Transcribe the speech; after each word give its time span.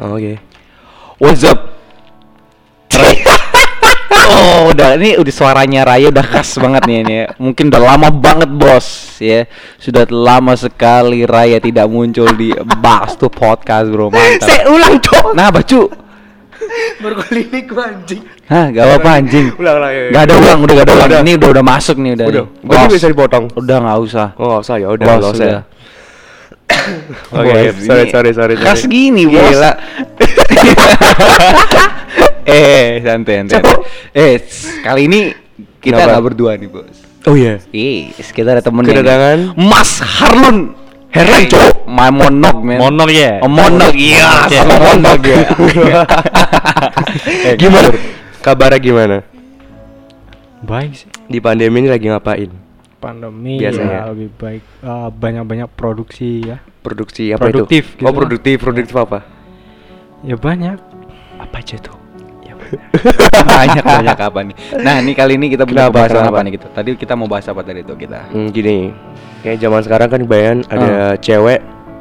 Oh, 0.00 0.16
Oke. 0.16 0.40
What's 1.20 1.44
up? 1.44 1.76
oh, 4.32 4.72
udah 4.72 4.96
ini 4.96 5.20
udah 5.20 5.28
suaranya 5.28 5.84
Raya 5.84 6.08
udah 6.08 6.24
khas 6.24 6.56
banget 6.56 6.88
nih 6.88 6.96
ini. 7.04 7.14
ya. 7.20 7.26
Mungkin 7.36 7.68
udah 7.68 7.82
lama 7.84 8.08
banget 8.08 8.48
bos 8.48 9.20
ya. 9.20 9.44
Sudah 9.76 10.08
lama 10.08 10.56
sekali 10.56 11.28
Raya 11.28 11.60
tidak 11.60 11.84
muncul 11.92 12.32
di 12.32 12.48
Bas 12.80 13.12
tuh 13.20 13.28
podcast 13.28 13.92
bro. 13.92 14.08
Mantap. 14.08 14.48
Saya 14.48 14.72
ulang 14.72 14.96
cok. 15.04 15.36
Nah, 15.36 15.52
bacu. 15.52 15.84
Ini 17.36 17.60
gua 17.68 17.92
anjing. 17.92 18.20
Hah, 18.48 18.72
gak 18.72 18.84
apa-apa 18.84 19.10
anjing. 19.20 19.52
Ulang 19.60 19.84
ulang. 19.84 19.92
ya, 19.92 20.00
ya. 20.00 20.10
Gak 20.16 20.22
ada 20.24 20.34
ulang, 20.40 20.58
udah 20.64 20.74
gak 20.80 20.86
ada 20.88 20.92
ulang. 20.96 21.08
Udah. 21.12 21.20
Ini 21.20 21.32
udah 21.36 21.48
udah 21.52 21.64
masuk 21.64 21.96
nih 22.00 22.10
udah. 22.16 22.26
Udah. 22.32 22.44
Gua 22.64 22.88
bisa 22.88 23.06
dipotong. 23.12 23.44
Udah 23.52 23.76
nggak 23.84 23.98
usah. 24.00 24.26
Oh, 24.40 24.48
nggak 24.48 24.62
usah 24.64 24.76
ya 24.80 24.88
udah 24.88 25.04
Bos, 25.04 25.20
nggak 25.20 25.32
usah. 25.36 25.48
Oke, 27.38 27.52
Bos, 27.72 27.86
sorry, 27.86 28.04
ini 28.04 28.10
sorry, 28.12 28.30
sorry, 28.34 28.54
Khas 28.56 28.82
sorry. 28.84 28.92
gini, 28.92 29.22
bos. 29.26 29.40
Gila. 29.42 29.70
eh, 32.50 33.00
santai, 33.04 33.34
santai. 33.46 33.60
Cok. 33.62 33.78
Eh, 34.14 34.34
kali 34.82 35.02
ini 35.06 35.20
kita 35.78 36.00
nggak 36.06 36.24
berdua 36.24 36.56
nih, 36.58 36.68
bos. 36.70 36.96
Oh 37.28 37.36
iya. 37.36 37.60
Ih, 37.70 38.16
kita 38.16 38.56
ada 38.56 38.62
temen 38.64 38.80
Kedatangan? 38.80 39.52
Mas 39.54 40.00
Harlun. 40.00 40.72
Herlan, 41.10 41.42
cowok. 41.50 41.76
Ma 41.90 42.06
monok, 42.08 42.56
men. 42.62 42.78
Monok 42.78 43.10
ya? 43.10 43.42
Oh, 43.42 43.50
monok, 43.50 43.90
iya, 43.98 44.46
Oke. 44.46 44.56
sama 44.56 44.74
monok 44.78 45.20
ya. 45.30 45.42
Eh, 47.50 47.54
gimana? 47.60 47.90
Kabarnya 48.40 48.78
gimana? 48.78 49.16
Baik 50.62 50.92
sih. 50.94 51.08
Di 51.26 51.42
pandemi 51.42 51.82
ini 51.82 51.90
lagi 51.90 52.06
ngapain? 52.06 52.69
Pandemi 53.00 53.56
Biasanya. 53.56 54.04
ya 54.04 54.12
lebih 54.12 54.28
baik 54.36 54.62
eh, 54.84 55.08
banyak-banyak 55.10 55.68
produksi 55.72 56.44
ya. 56.44 56.60
Produksi 56.80 57.32
apa 57.32 57.48
Produktif 57.48 57.82
itu? 57.84 57.92
gitu 57.96 58.04
oh, 58.04 58.06
lah. 58.06 58.16
produktif. 58.16 58.56
Produktif 58.60 58.94
apa? 58.96 59.18
Ya 60.20 60.36
banyak. 60.36 60.76
Apa 61.40 61.56
aja 61.64 61.76
tuh? 61.80 61.96
banyak 63.50 63.82
banyak 63.82 64.18
apa 64.20 64.40
nih? 64.46 64.56
Nah, 64.78 65.02
ini 65.02 65.12
kali 65.16 65.34
ini 65.34 65.50
kita 65.50 65.66
punya 65.66 65.88
Kenapa, 65.88 66.06
pembahasan 66.06 66.22
kenapa? 66.22 66.30
apa 66.30 66.44
nih 66.44 66.52
gitu. 66.54 66.66
Tadi 66.70 66.88
kita 66.94 67.12
mau 67.18 67.26
bahas 67.26 67.46
apa 67.50 67.60
tadi 67.64 67.80
tuh 67.82 67.96
kita? 67.98 68.20
Hmm, 68.30 68.46
gini. 68.52 68.94
Kayak 69.42 69.58
zaman 69.58 69.80
sekarang 69.82 70.08
kan 70.12 70.20
kebanyakan 70.22 70.58
ada 70.68 70.90
cewek 71.18 71.60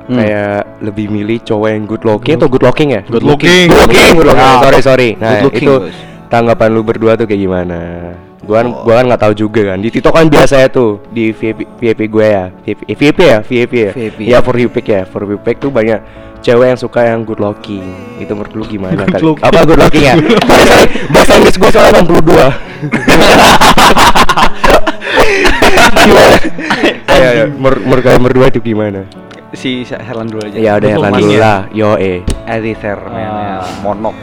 Hmm. 0.10 0.18
kayak 0.18 0.82
lebih 0.82 1.06
milih 1.06 1.38
cowok 1.46 1.70
yang 1.70 1.86
good 1.86 2.02
looking 2.02 2.34
atau 2.34 2.50
good 2.50 2.66
looking 2.66 2.90
ya? 2.98 3.06
Good 3.06 3.22
looking. 3.22 3.70
Good 3.70 3.78
looking, 3.86 4.10
good 4.18 4.26
looking. 4.26 4.42
Ah. 4.42 4.58
Sorry, 4.58 4.80
sorry. 4.82 5.10
Nah, 5.14 5.38
Good 5.38 5.46
looking, 5.54 5.68
itu 5.70 5.74
tanggapan 6.34 6.70
lu 6.74 6.82
berdua 6.82 7.14
tuh 7.14 7.30
kayak 7.30 7.42
gimana? 7.46 7.78
Gua 8.50 8.56
kan, 8.60 8.68
gua 8.82 8.94
kan 8.98 9.06
nggak 9.06 9.22
tahu 9.22 9.34
juga 9.38 9.62
kan. 9.62 9.78
Di 9.78 9.88
TikTok 9.88 10.10
kan 10.10 10.26
biasa 10.26 10.58
ya 10.58 10.68
tuh 10.68 10.98
di 11.08 11.30
VIP, 11.30 11.70
VIP 11.78 12.10
gue 12.10 12.26
ya. 12.26 12.50
VIP, 12.66 12.80
eh, 12.84 12.96
VIP 12.98 13.20
ya, 13.22 13.38
VIP 13.46 13.74
ya. 13.78 13.92
VIP. 13.94 14.20
Ya 14.26 14.38
for 14.42 14.58
you 14.58 14.68
pick 14.68 14.90
ya. 14.90 15.06
For 15.06 15.22
you 15.22 15.38
pick 15.38 15.62
tuh 15.62 15.70
banyak 15.70 16.02
cewek 16.42 16.68
yang 16.68 16.80
suka 16.80 17.06
yang 17.06 17.22
good 17.22 17.38
looking. 17.38 17.86
Itu 18.18 18.34
menurut 18.34 18.52
lu 18.52 18.66
gimana 18.66 19.06
Good 19.06 19.14
kan? 19.14 19.22
looking. 19.22 19.46
Apa 19.46 19.60
good 19.64 19.78
looking 19.78 20.02
ya? 20.02 20.18
bahasa, 21.14 21.38
Inggris 21.38 21.56
gue 21.56 21.70
soalnya 21.70 22.02
62. 22.02 22.90
gimana? 26.00 26.38
Ayo, 27.06 27.28
ayo. 27.30 27.46
Menurut 27.54 27.82
menurut 27.86 28.04
kalian 28.04 28.24
berdua 28.24 28.46
itu 28.50 28.60
gimana? 28.62 29.06
Si 29.52 29.86
Herlan 29.86 30.26
dulu 30.26 30.42
aja. 30.46 30.58
Ya 30.58 30.72
udah 30.78 30.90
Herlan 30.90 31.12
dulu 31.14 31.34
ya? 31.34 31.42
lah. 31.42 31.60
Yo 31.70 31.90
eh. 31.98 32.22
Editor 32.46 32.98
Ah. 33.10 33.66
monok. 33.82 34.16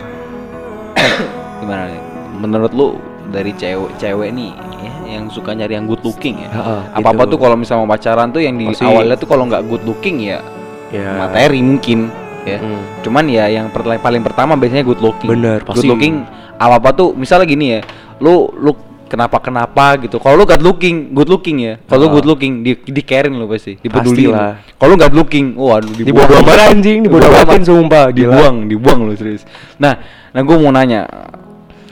Gimana 1.62 1.90
nih? 1.90 2.02
Menurut 2.36 2.72
lu 2.72 2.88
dari 3.26 3.50
cewek-cewek 3.52 4.30
nih 4.30 4.52
ya, 4.76 4.92
yang 5.12 5.26
suka 5.28 5.50
nyari 5.50 5.74
yang 5.74 5.84
good 5.84 6.00
looking 6.00 6.38
ya. 6.38 6.48
Heeh, 6.48 6.80
Apa-apa 6.94 7.24
itu. 7.24 7.32
tuh 7.34 7.38
kalau 7.38 7.56
misalnya 7.56 7.82
mau 7.82 7.90
pacaran 7.90 8.28
tuh 8.28 8.38
yang 8.38 8.54
di 8.54 8.70
Pasti. 8.70 8.84
awalnya 8.84 9.14
tuh 9.14 9.26
kalau 9.26 9.44
nggak 9.44 9.62
good 9.64 9.82
looking 9.82 10.22
ya 10.22 10.38
Ya. 10.86 11.18
materi 11.18 11.58
mungkin 11.60 12.08
ya. 12.42 12.58
Hmm. 12.58 12.82
Cuman 13.02 13.26
ya 13.26 13.50
yang 13.50 13.66
per- 13.68 13.98
paling 13.98 14.22
pertama 14.22 14.54
biasanya 14.54 14.82
good 14.82 15.00
looking. 15.00 15.26
Bener, 15.26 15.58
Good 15.60 15.82
pasti. 15.82 15.86
looking 15.86 16.22
apa-apa 16.56 16.94
tuh 16.94 17.08
misalnya 17.12 17.44
gini 17.44 17.66
ya. 17.74 17.80
Lu 18.22 18.46
lu 18.54 18.70
kenapa 19.06 19.38
kenapa 19.38 19.98
gitu. 19.98 20.18
Kalau 20.18 20.34
lu 20.34 20.46
good 20.46 20.62
looking, 20.62 21.10
good 21.10 21.26
looking 21.26 21.58
ya. 21.58 21.74
Kalau 21.84 22.06
lu 22.06 22.08
Ah. 22.08 22.14
good 22.14 22.26
looking 22.26 22.62
di 22.62 22.78
di 22.78 23.02
carein 23.02 23.34
lu 23.34 23.46
pasti, 23.46 23.74
dipedulin. 23.76 24.14
Pastilah. 24.30 24.50
lu. 24.54 24.74
Kalau 24.78 24.88
lu 24.88 24.96
good 24.96 25.14
looking, 25.16 25.46
waduh 25.54 25.90
dibuang. 25.90 26.06
Dibodoh 26.22 26.38
amat 26.40 26.58
anjing, 26.70 26.98
dibodoh 27.02 27.28
amatin 27.28 27.46
amat. 27.50 27.66
sumpah, 27.66 28.04
gila. 28.10 28.30
Dibuang, 28.30 28.56
dibuang 28.66 28.98
lu 29.02 29.14
serius. 29.14 29.42
Nah, 29.76 29.98
nah 30.30 30.40
gue 30.40 30.54
mau 30.54 30.70
nanya 30.70 31.06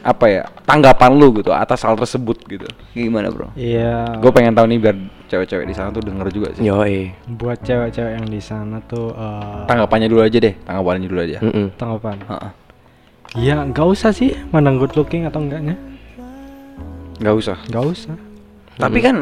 apa 0.00 0.24
ya 0.28 0.42
tanggapan 0.64 1.12
lu 1.12 1.28
gitu 1.36 1.52
atas 1.52 1.84
hal 1.84 1.92
tersebut 1.94 2.40
gitu 2.48 2.64
gimana 2.96 3.28
bro? 3.28 3.52
Iya. 3.52 4.16
Gue 4.18 4.32
pengen 4.32 4.56
tahu 4.56 4.64
nih 4.68 4.78
biar 4.80 4.96
cewek-cewek 5.28 5.68
di 5.68 5.74
sana 5.76 5.92
tuh 5.92 6.00
denger 6.00 6.26
juga 6.32 6.48
sih. 6.56 6.64
Yo 6.64 6.80
eh. 6.82 7.12
buat 7.28 7.60
cewek-cewek 7.60 8.12
yang 8.16 8.26
di 8.26 8.40
sana 8.40 8.80
tuh 8.80 9.12
eh, 9.12 9.64
Tanggapannya 9.68 10.08
dulu 10.08 10.24
aja 10.24 10.38
deh, 10.40 10.54
tanggapannya 10.64 11.08
dulu 11.08 11.20
aja. 11.20 11.38
Mm-mm. 11.44 11.66
tanggapan. 11.76 12.16
Heeh. 12.24 12.50
Ya 13.34 13.60
nggak 13.60 13.86
usah 13.86 14.14
sih 14.14 14.32
mandang 14.50 14.80
good 14.80 14.94
looking 14.94 15.28
atau 15.28 15.42
enggaknya. 15.42 15.76
Nggak 17.20 17.34
usah. 17.34 17.56
Nggak 17.70 17.84
usah. 17.84 18.16
Tapi 18.74 18.98
kan 18.98 19.16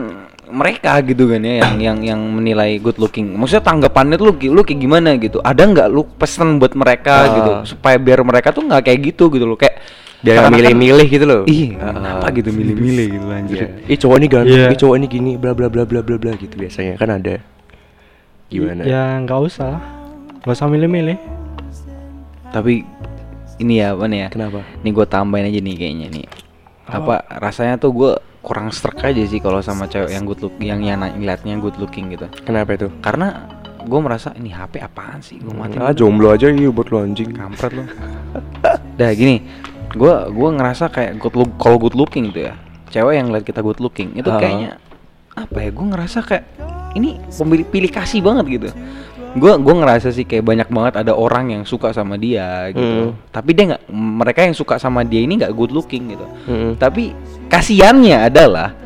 mereka 0.53 1.01
gitu 1.01 1.33
kan 1.33 1.41
ya 1.41 1.65
yang 1.65 1.75
yang 1.81 1.99
yang 2.05 2.21
menilai 2.21 2.77
good 2.77 3.01
looking. 3.01 3.33
Maksudnya 3.37 3.65
tanggapannya 3.65 4.21
tuh 4.21 4.33
lu, 4.33 4.35
lu 4.53 4.61
kayak 4.63 4.81
gimana 4.81 5.17
gitu? 5.17 5.41
Ada 5.41 5.65
nggak 5.65 5.89
lu 5.89 6.05
pesan 6.17 6.61
buat 6.61 6.77
mereka 6.77 7.15
Ah. 7.25 7.33
gitu 7.35 7.51
supaya 7.77 7.97
biar 7.97 8.21
mereka 8.21 8.53
tuh 8.53 8.65
nggak 8.69 8.85
kayak 8.85 9.01
gitu 9.13 9.33
gitu 9.33 9.45
loh 9.49 9.57
kayak 9.57 9.81
Biar 10.23 10.35
nggak 10.39 10.45
seakan-akan- 10.45 10.55
milih-milih 10.55 11.07
gitu 11.09 11.25
loh. 11.25 11.43
Ih, 11.45 11.75
Ah. 11.77 11.93
kenapa 11.93 12.27
gitu 12.31 12.51
milih-milih 12.51 13.07
gitu 13.11 13.27
anjir. 13.29 13.57
Iya. 13.57 13.67
Ih 13.85 13.99
cowok 13.99 14.17
ini 14.17 14.27
ganteng, 14.27 14.55
Iya. 14.57 14.69
ih 14.71 14.79
cowok 14.79 14.95
ini 14.97 15.07
gini, 15.07 15.31
bla 15.35 15.53
bla 15.53 15.67
bla 15.67 15.83
bla 15.83 16.01
bla 16.01 16.17
bla 16.17 16.33
gitu 16.35 16.55
biasanya 16.55 16.95
kan 16.95 17.11
ada. 17.13 17.43
Gimana? 18.47 18.83
Ya 18.85 19.19
nggak 19.19 19.41
usah. 19.43 19.83
Nggak 20.41 20.55
usah 20.55 20.69
milih-milih. 20.69 21.19
Tapi 22.49 22.85
ini 23.59 23.75
ya 23.79 23.93
apa 23.93 24.05
nih 24.07 24.19
ya? 24.19 24.29
Kenapa? 24.31 24.61
Nih 24.81 24.93
gue 24.93 25.07
tambahin 25.07 25.49
aja 25.49 25.59
nih 25.59 25.75
kayaknya 25.75 26.07
nih. 26.13 26.27
Apa 26.85 27.15
rasanya 27.33 27.75
tuh 27.77 27.91
gue 27.91 28.13
kurang 28.41 28.69
struck 28.69 28.99
aja 29.01 29.23
sih 29.23 29.39
kalau 29.39 29.59
sama 29.59 29.87
cewek 29.87 30.11
yang 30.11 30.23
good 30.23 30.39
look 30.41 30.55
yang 30.59 30.83
yang 30.83 31.01
ngeliatnya 31.01 31.57
good 31.57 31.79
looking 31.79 32.11
gitu. 32.11 32.27
Kenapa 32.43 32.75
itu? 32.75 32.91
Karena 33.01 33.49
gue 33.81 33.99
merasa 33.99 34.35
ini 34.35 34.51
HP 34.51 34.79
apaan 34.79 35.19
sih? 35.19 35.39
Gue 35.39 35.51
mati. 35.51 35.79
Ah 35.79 35.91
jomblo 35.91 36.31
aja 36.31 36.47
iya 36.47 36.69
buat 36.69 36.87
lo 36.87 37.01
anjing. 37.01 37.33
kampret 37.33 37.73
lu. 37.73 37.83
Dah 38.99 39.11
gini, 39.11 39.41
gua 39.95 40.27
gua 40.29 40.49
ngerasa 40.53 40.89
kayak 40.89 41.19
good 41.19 41.35
look 41.35 41.51
kalau 41.57 41.77
good 41.79 41.95
looking 41.95 42.29
itu 42.29 42.47
ya. 42.47 42.55
Cewek 42.89 43.15
yang 43.17 43.29
lihat 43.29 43.45
kita 43.45 43.61
good 43.61 43.79
looking 43.79 44.13
itu 44.13 44.29
Ah. 44.29 44.37
kayaknya 44.37 44.71
apa 45.33 45.59
ya? 45.59 45.71
Gua 45.71 45.87
ngerasa 45.91 46.19
kayak 46.21 46.45
ini 46.93 47.17
pemilih 47.29 47.67
pilih 47.67 47.91
kasih 47.91 48.21
banget 48.21 48.45
gitu. 48.51 48.69
Gua 49.33 49.57
gua 49.57 49.75
ngerasa 49.81 50.13
sih 50.13 50.23
kayak 50.23 50.45
banyak 50.45 50.69
banget 50.69 50.95
ada 51.01 51.13
orang 51.13 51.51
yang 51.51 51.63
suka 51.65 51.89
sama 51.91 52.17
dia 52.17 52.69
gitu. 52.69 53.17
Hmm. 53.17 53.17
Tapi 53.29 53.51
dia 53.53 53.65
nggak 53.73 53.83
mereka 53.93 54.41
yang 54.45 54.53
suka 54.53 54.77
sama 54.77 55.01
dia 55.03 55.21
ini 55.21 55.41
nggak 55.41 55.53
good 55.53 55.73
looking 55.73 56.13
gitu. 56.13 56.27
Mm-mm. 56.45 56.77
Tapi 56.77 57.17
kasihannya 57.49 58.29
adalah 58.29 58.77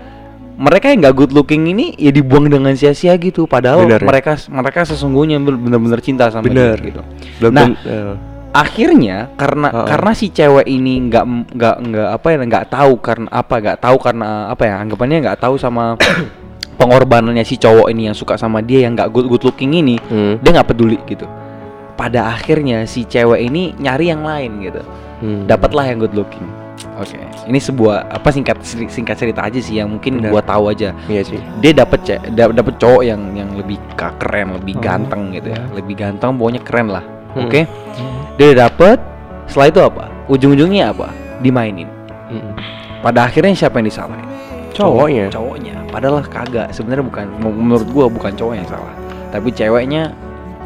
mereka 0.57 0.89
yang 0.89 1.03
nggak 1.03 1.17
good 1.17 1.33
looking 1.35 1.67
ini 1.67 1.93
ya 1.95 2.09
dibuang 2.09 2.47
dengan 2.47 2.73
sia-sia 2.73 3.19
gitu. 3.19 3.45
Padahal 3.45 3.85
Bener 3.85 4.01
ya? 4.01 4.07
mereka 4.07 4.33
mereka 4.47 4.87
sesungguhnya 4.87 5.37
bener-bener 5.37 5.99
cinta 5.99 6.31
sama 6.31 6.47
Bener. 6.47 6.79
dia 6.79 6.95
gitu. 6.95 7.03
Belum 7.43 7.51
Nah, 7.53 7.67
eh, 7.75 8.15
akhirnya 8.57 9.17
karena 9.37 9.69
Heeh. 9.69 9.87
karena 9.87 10.11
si 10.13 10.27
cewek 10.29 10.65
ini 10.65 11.07
nggak 11.07 11.25
nggak 11.53 11.77
nggak 11.83 12.09
apa 12.11 12.27
ya 12.27 12.37
nggak 12.41 12.67
tahu 12.67 12.93
karena 12.99 13.29
apa 13.29 13.55
nggak 13.55 13.79
tahu 13.79 13.97
karena 13.99 14.27
apa 14.49 14.63
ya 14.65 14.75
anggapannya 14.81 15.17
nggak 15.23 15.39
tahu 15.39 15.55
sama 15.57 16.01
pengorbanannya 16.81 17.43
si 17.43 17.57
cowok 17.57 17.89
ini 17.89 18.09
yang 18.09 18.17
suka 18.17 18.37
sama 18.37 18.61
dia 18.61 18.85
yang 18.85 18.93
nggak 18.95 19.09
good 19.09 19.29
good 19.29 19.45
looking 19.45 19.73
ini 19.75 19.97
Hmm. 20.03 20.41
dia 20.41 20.51
nggak 20.53 20.69
peduli 20.69 20.97
gitu 21.05 21.29
pada 21.95 22.29
akhirnya 22.29 22.85
si 22.85 23.05
cewek 23.05 23.41
ini 23.43 23.73
nyari 23.75 24.09
yang 24.09 24.21
lain 24.21 24.61
gitu 24.63 24.81
Hmm. 25.17 25.45
dapatlah 25.45 25.89
yang 25.89 25.99
good 25.99 26.13
looking 26.13 26.45
oke 26.97 27.17
ini 27.45 27.57
sebuah 27.57 28.09
apa 28.11 28.29
singkat 28.29 28.61
singkat 28.65 29.17
cerita 29.17 29.41
aja 29.41 29.57
sih 29.57 29.81
yang 29.81 29.89
mungkin 29.91 30.21
Benar. 30.21 30.29
gua 30.29 30.43
tahu 30.43 30.69
aja 30.69 30.93
Iya 31.07 31.23
sih. 31.25 31.41
dia 31.61 31.73
dapet 31.73 32.05
cek 32.05 32.21
da- 32.33 32.53
dapet 32.53 32.77
cowok 32.77 33.03
yang 33.03 33.21
yang 33.33 33.49
lebih 33.53 33.81
keren 33.97 34.53
lebih 34.55 34.77
Oh. 34.77 34.83
ganteng 34.83 35.33
gitu 35.33 35.49
ya 35.51 35.61
lebih 35.73 35.95
ganteng 35.95 36.37
pokoknya 36.37 36.61
keren 36.61 36.89
lah 36.89 37.05
Hmm. 37.33 37.49
oke 37.49 37.61
dia 38.37 38.53
udah 38.53 38.69
dapet 38.69 38.99
setelah 39.49 39.69
itu 39.73 39.81
apa? 39.81 40.05
Ujung-ujungnya 40.29 40.93
apa? 40.93 41.09
Dimainin. 41.41 41.89
Mm-mm. 42.27 42.55
pada 43.07 43.31
akhirnya 43.31 43.55
siapa 43.55 43.79
yang 43.79 43.87
disalahin? 43.87 44.27
Cowoknya. 44.75 45.31
cowoknya. 45.33 45.75
Padahal 45.89 46.21
kagak. 46.27 46.69
Sebenarnya 46.75 47.07
bukan 47.07 47.25
menurut 47.41 47.89
gua 47.95 48.07
bukan 48.11 48.35
cowok 48.35 48.55
yang 48.59 48.69
salah. 48.69 48.93
Tapi 49.33 49.49
ceweknya 49.55 50.13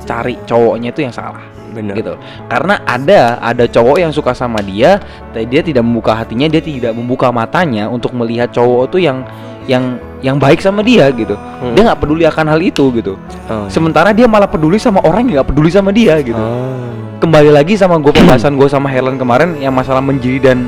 cari 0.02 0.34
cowoknya 0.48 0.90
itu 0.90 1.00
yang 1.06 1.14
salah. 1.14 1.44
Bener. 1.70 1.94
gitu. 1.94 2.18
Karena 2.50 2.82
ada 2.82 3.38
ada 3.38 3.64
cowok 3.70 4.02
yang 4.02 4.10
suka 4.10 4.34
sama 4.34 4.58
dia 4.58 4.98
tapi 5.30 5.46
dia 5.46 5.62
tidak 5.62 5.86
membuka 5.86 6.18
hatinya 6.18 6.50
dia 6.50 6.58
tidak 6.58 6.98
membuka 6.98 7.30
matanya 7.30 7.86
untuk 7.86 8.10
melihat 8.18 8.50
cowok 8.50 8.90
tuh 8.90 8.98
yang 8.98 9.22
yang 9.70 9.84
yang 10.18 10.34
baik 10.36 10.58
sama 10.58 10.82
dia 10.82 11.06
gitu 11.14 11.38
Hmm. 11.62 11.72
dia 11.72 11.86
nggak 11.86 12.00
peduli 12.00 12.26
akan 12.26 12.46
hal 12.48 12.60
itu 12.60 12.82
gitu 12.90 13.14
Oh, 13.46 13.64
iya. 13.64 13.70
sementara 13.70 14.10
dia 14.10 14.26
malah 14.26 14.50
peduli 14.50 14.76
sama 14.76 14.98
orang 15.00 15.22
yang 15.22 15.38
nggak 15.38 15.48
peduli 15.48 15.70
sama 15.70 15.94
dia 15.94 16.18
gitu 16.18 16.34
Oh. 16.34 16.90
kembali 17.22 17.54
lagi 17.54 17.78
sama 17.78 17.94
gue 17.96 18.10
pembahasan 18.10 18.58
gue 18.58 18.66
sama 18.66 18.90
Helen 18.90 19.14
kemarin 19.14 19.54
yang 19.56 19.70
masalah 19.70 20.02
menjadi 20.02 20.42
dan 20.42 20.58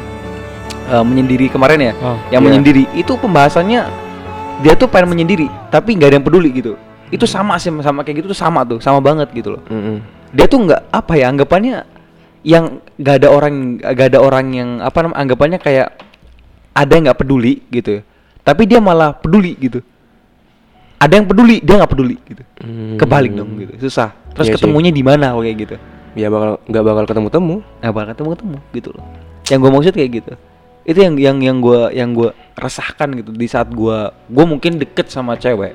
eh, 0.86 1.02
menyendiri 1.02 1.48
kemarin 1.48 1.82
ya 1.82 1.92
Oh, 1.98 2.14
yang 2.30 2.38
iya. 2.38 2.46
menyendiri 2.46 2.82
itu 2.94 3.12
pembahasannya 3.12 3.80
dia 4.62 4.74
tuh 4.74 4.86
pengen 4.86 5.10
menyendiri 5.10 5.50
tapi 5.68 5.98
nggak 5.98 6.08
ada 6.08 6.16
yang 6.16 6.24
peduli 6.24 6.48
gitu 6.52 6.78
itu 7.10 7.26
sama 7.26 7.58
sih 7.58 7.68
sama 7.74 8.00
kayak 8.00 8.22
gitu 8.22 8.30
tuh 8.30 8.38
sama 8.38 8.62
tuh 8.62 8.78
sama 8.78 9.02
banget 9.02 9.26
gitu 9.32 9.58
loh 9.58 9.62
Mm-mm. 9.66 9.98
dia 10.30 10.46
tuh 10.46 10.62
nggak 10.62 10.80
apa 10.88 11.12
ya 11.12 11.26
anggapannya 11.28 11.76
yang 12.42 12.64
gak 12.96 13.22
ada 13.22 13.28
orang 13.30 13.78
gak 13.78 14.06
ada 14.10 14.18
orang 14.18 14.46
yang 14.50 14.68
apa 14.78 14.98
namanya 14.98 15.18
anggapannya 15.20 15.58
kayak 15.58 15.88
ada 16.72 16.90
yang 16.90 17.04
nggak 17.06 17.20
peduli 17.20 17.62
gitu 17.70 18.02
tapi 18.42 18.66
dia 18.66 18.82
malah 18.82 19.14
peduli 19.14 19.54
gitu. 19.58 19.80
Ada 21.02 21.18
yang 21.18 21.26
peduli 21.26 21.58
dia 21.58 21.74
nggak 21.82 21.90
peduli 21.90 22.16
gitu. 22.22 22.42
Hmm. 22.62 22.94
kebalik 22.94 23.34
dong 23.34 23.58
gitu 23.58 23.74
susah. 23.90 24.14
Terus 24.38 24.46
sih. 24.50 24.54
ketemunya 24.54 24.94
di 24.94 25.02
mana 25.02 25.34
kayak 25.34 25.56
gitu? 25.66 25.76
Ya 26.14 26.30
bakal 26.30 26.62
nggak 26.68 26.84
bakal 26.84 27.04
ketemu 27.10 27.28
temu. 27.30 27.56
nggak 27.82 27.92
bakal 27.94 28.08
ketemu 28.14 28.28
ketemu 28.36 28.56
gitu 28.74 28.88
loh. 28.94 29.04
Yang 29.50 29.58
gue 29.58 29.70
maksud 29.70 29.94
kayak 29.98 30.10
gitu. 30.22 30.32
Itu 30.82 30.98
yang 30.98 31.14
yang 31.18 31.36
yang 31.42 31.56
gue 31.62 31.80
yang 31.94 32.10
gue 32.14 32.30
resahkan 32.58 33.08
gitu 33.18 33.30
di 33.34 33.46
saat 33.50 33.70
gue 33.70 33.98
gue 34.10 34.44
mungkin 34.46 34.78
deket 34.78 35.10
sama 35.10 35.34
cewek. 35.34 35.74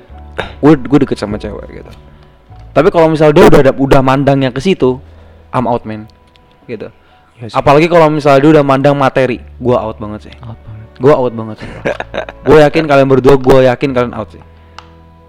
Gue 0.64 0.72
gue 0.76 0.98
deket 1.04 1.20
sama 1.20 1.36
cewek 1.36 1.84
gitu. 1.84 1.92
Tapi 2.72 2.88
kalau 2.92 3.12
misal 3.12 3.32
dia 3.36 3.48
udah 3.48 3.74
udah 3.74 4.00
mandangnya 4.00 4.52
ke 4.52 4.60
situ 4.64 5.00
I'm 5.52 5.68
out 5.68 5.84
man. 5.84 6.08
Gitu. 6.68 6.88
Ya 7.38 7.52
apalagi 7.52 7.86
kalau 7.86 8.08
misalnya 8.10 8.40
dia 8.44 8.50
udah 8.60 8.64
mandang 8.64 8.96
materi 8.96 9.40
gue 9.40 9.76
out 9.76 10.00
banget 10.00 10.32
sih. 10.32 10.34
Apa? 10.40 10.77
Gue 10.98 11.10
out 11.10 11.30
banget 11.30 11.56
sih 11.58 11.70
gue 12.44 12.58
yakin 12.60 12.84
kalian 12.84 13.08
berdua 13.08 13.34
gue 13.34 13.58
yakin 13.64 13.90
kalian 13.90 14.12
out 14.12 14.28
sih 14.30 14.42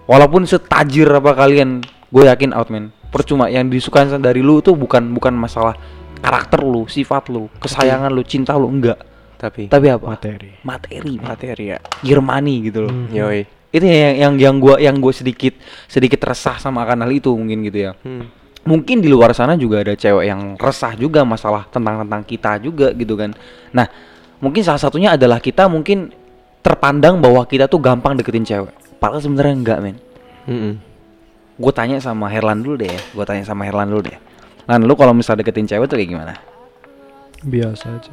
walaupun 0.06 0.44
setajir 0.44 1.08
apa 1.08 1.34
kalian 1.36 1.82
gue 2.06 2.24
yakin 2.26 2.52
out 2.52 2.68
man 2.68 2.90
percuma 3.10 3.48
yang 3.48 3.68
disukain 3.68 4.10
dari 4.18 4.40
lu 4.40 4.60
tuh 4.60 4.74
bukan 4.74 5.10
bukan 5.10 5.34
masalah 5.34 5.74
karakter 6.20 6.60
lu 6.60 6.86
sifat 6.86 7.30
lu 7.30 7.50
kesayangan 7.58 8.10
lu 8.10 8.22
cinta 8.22 8.54
lu 8.54 8.68
enggak 8.68 8.98
Tapi 9.40 9.72
tapi 9.72 9.88
apa 9.88 10.04
Materi. 10.10 10.52
materi 10.62 11.14
man. 11.16 11.32
materi 11.32 11.66
ya. 11.70 11.80
gear 12.02 12.20
money 12.20 12.56
gitu 12.62 12.84
loh 12.84 12.92
Hmm. 12.92 13.08
Yoi. 13.10 13.48
itu 13.70 13.86
yang 13.86 14.16
yang 14.18 14.34
yang 14.36 14.56
gue 14.58 14.76
yang 14.80 14.98
gue 14.98 15.14
sedikit 15.14 15.54
sedikit 15.86 16.20
resah 16.24 16.58
sama 16.58 16.82
akan 16.84 17.06
hal 17.06 17.12
itu 17.14 17.30
mungkin 17.30 17.62
gitu 17.64 17.80
ya 17.80 17.92
Hmm. 18.02 18.26
mungkin 18.62 19.00
di 19.00 19.08
luar 19.08 19.32
sana 19.32 19.54
juga 19.56 19.80
ada 19.80 19.94
cewek 19.94 20.26
yang 20.26 20.58
resah 20.58 20.92
juga 20.94 21.24
masalah 21.24 21.66
tentang 21.68 22.04
tentang 22.04 22.22
kita 22.24 22.58
juga 22.60 22.92
gitu 22.92 23.14
kan 23.14 23.32
nah 23.72 23.88
mungkin 24.40 24.62
salah 24.62 24.80
satunya 24.80 25.14
adalah 25.14 25.38
kita 25.38 25.68
mungkin 25.68 26.12
terpandang 26.60 27.20
bahwa 27.20 27.44
kita 27.44 27.66
tuh 27.66 27.80
gampang 27.80 28.16
deketin 28.16 28.44
cewek 28.44 28.72
padahal 28.98 29.20
sebenarnya 29.20 29.56
enggak 29.56 29.80
men 29.80 29.96
Mm-mm. 30.46 30.74
gue 31.56 31.72
tanya 31.72 32.00
sama 32.00 32.28
Herlan 32.28 32.60
dulu 32.60 32.76
deh 32.78 32.92
gue 32.92 33.26
tanya 33.26 33.44
sama 33.44 33.64
Herlan 33.64 33.88
dulu 33.88 34.08
deh 34.08 34.18
Lan 34.64 34.86
lu 34.86 34.94
kalau 34.94 35.12
misal 35.12 35.34
deketin 35.34 35.66
cewek 35.66 35.86
tuh 35.86 35.98
kayak 35.98 36.10
gimana 36.10 36.34
Biasa 37.40 37.86
aja. 37.90 38.12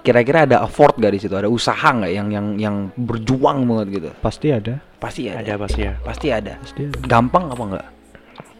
kira-kira 0.00 0.44
ada 0.44 0.60
effort 0.60 0.96
gak 0.96 1.10
di 1.10 1.20
situ 1.20 1.32
ada 1.32 1.46
usaha 1.46 1.84
nggak 1.86 2.10
yang 2.10 2.28
yang 2.28 2.46
yang 2.56 2.76
berjuang 2.94 3.64
banget 3.64 3.86
gitu 3.94 4.10
Pasti 4.18 4.48
ada. 4.50 4.80
pasti 4.96 5.28
ada, 5.28 5.40
Ada 5.40 5.54
pasti 5.56 5.80
ya. 5.80 5.92
pasti 6.00 6.26
ada 6.28 6.52
Pasti 6.58 6.80
ada. 6.84 6.96
gampang 7.02 7.48
apa 7.48 7.62
enggak 7.62 7.86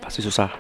Pasti 0.01 0.21
susah. 0.21 0.53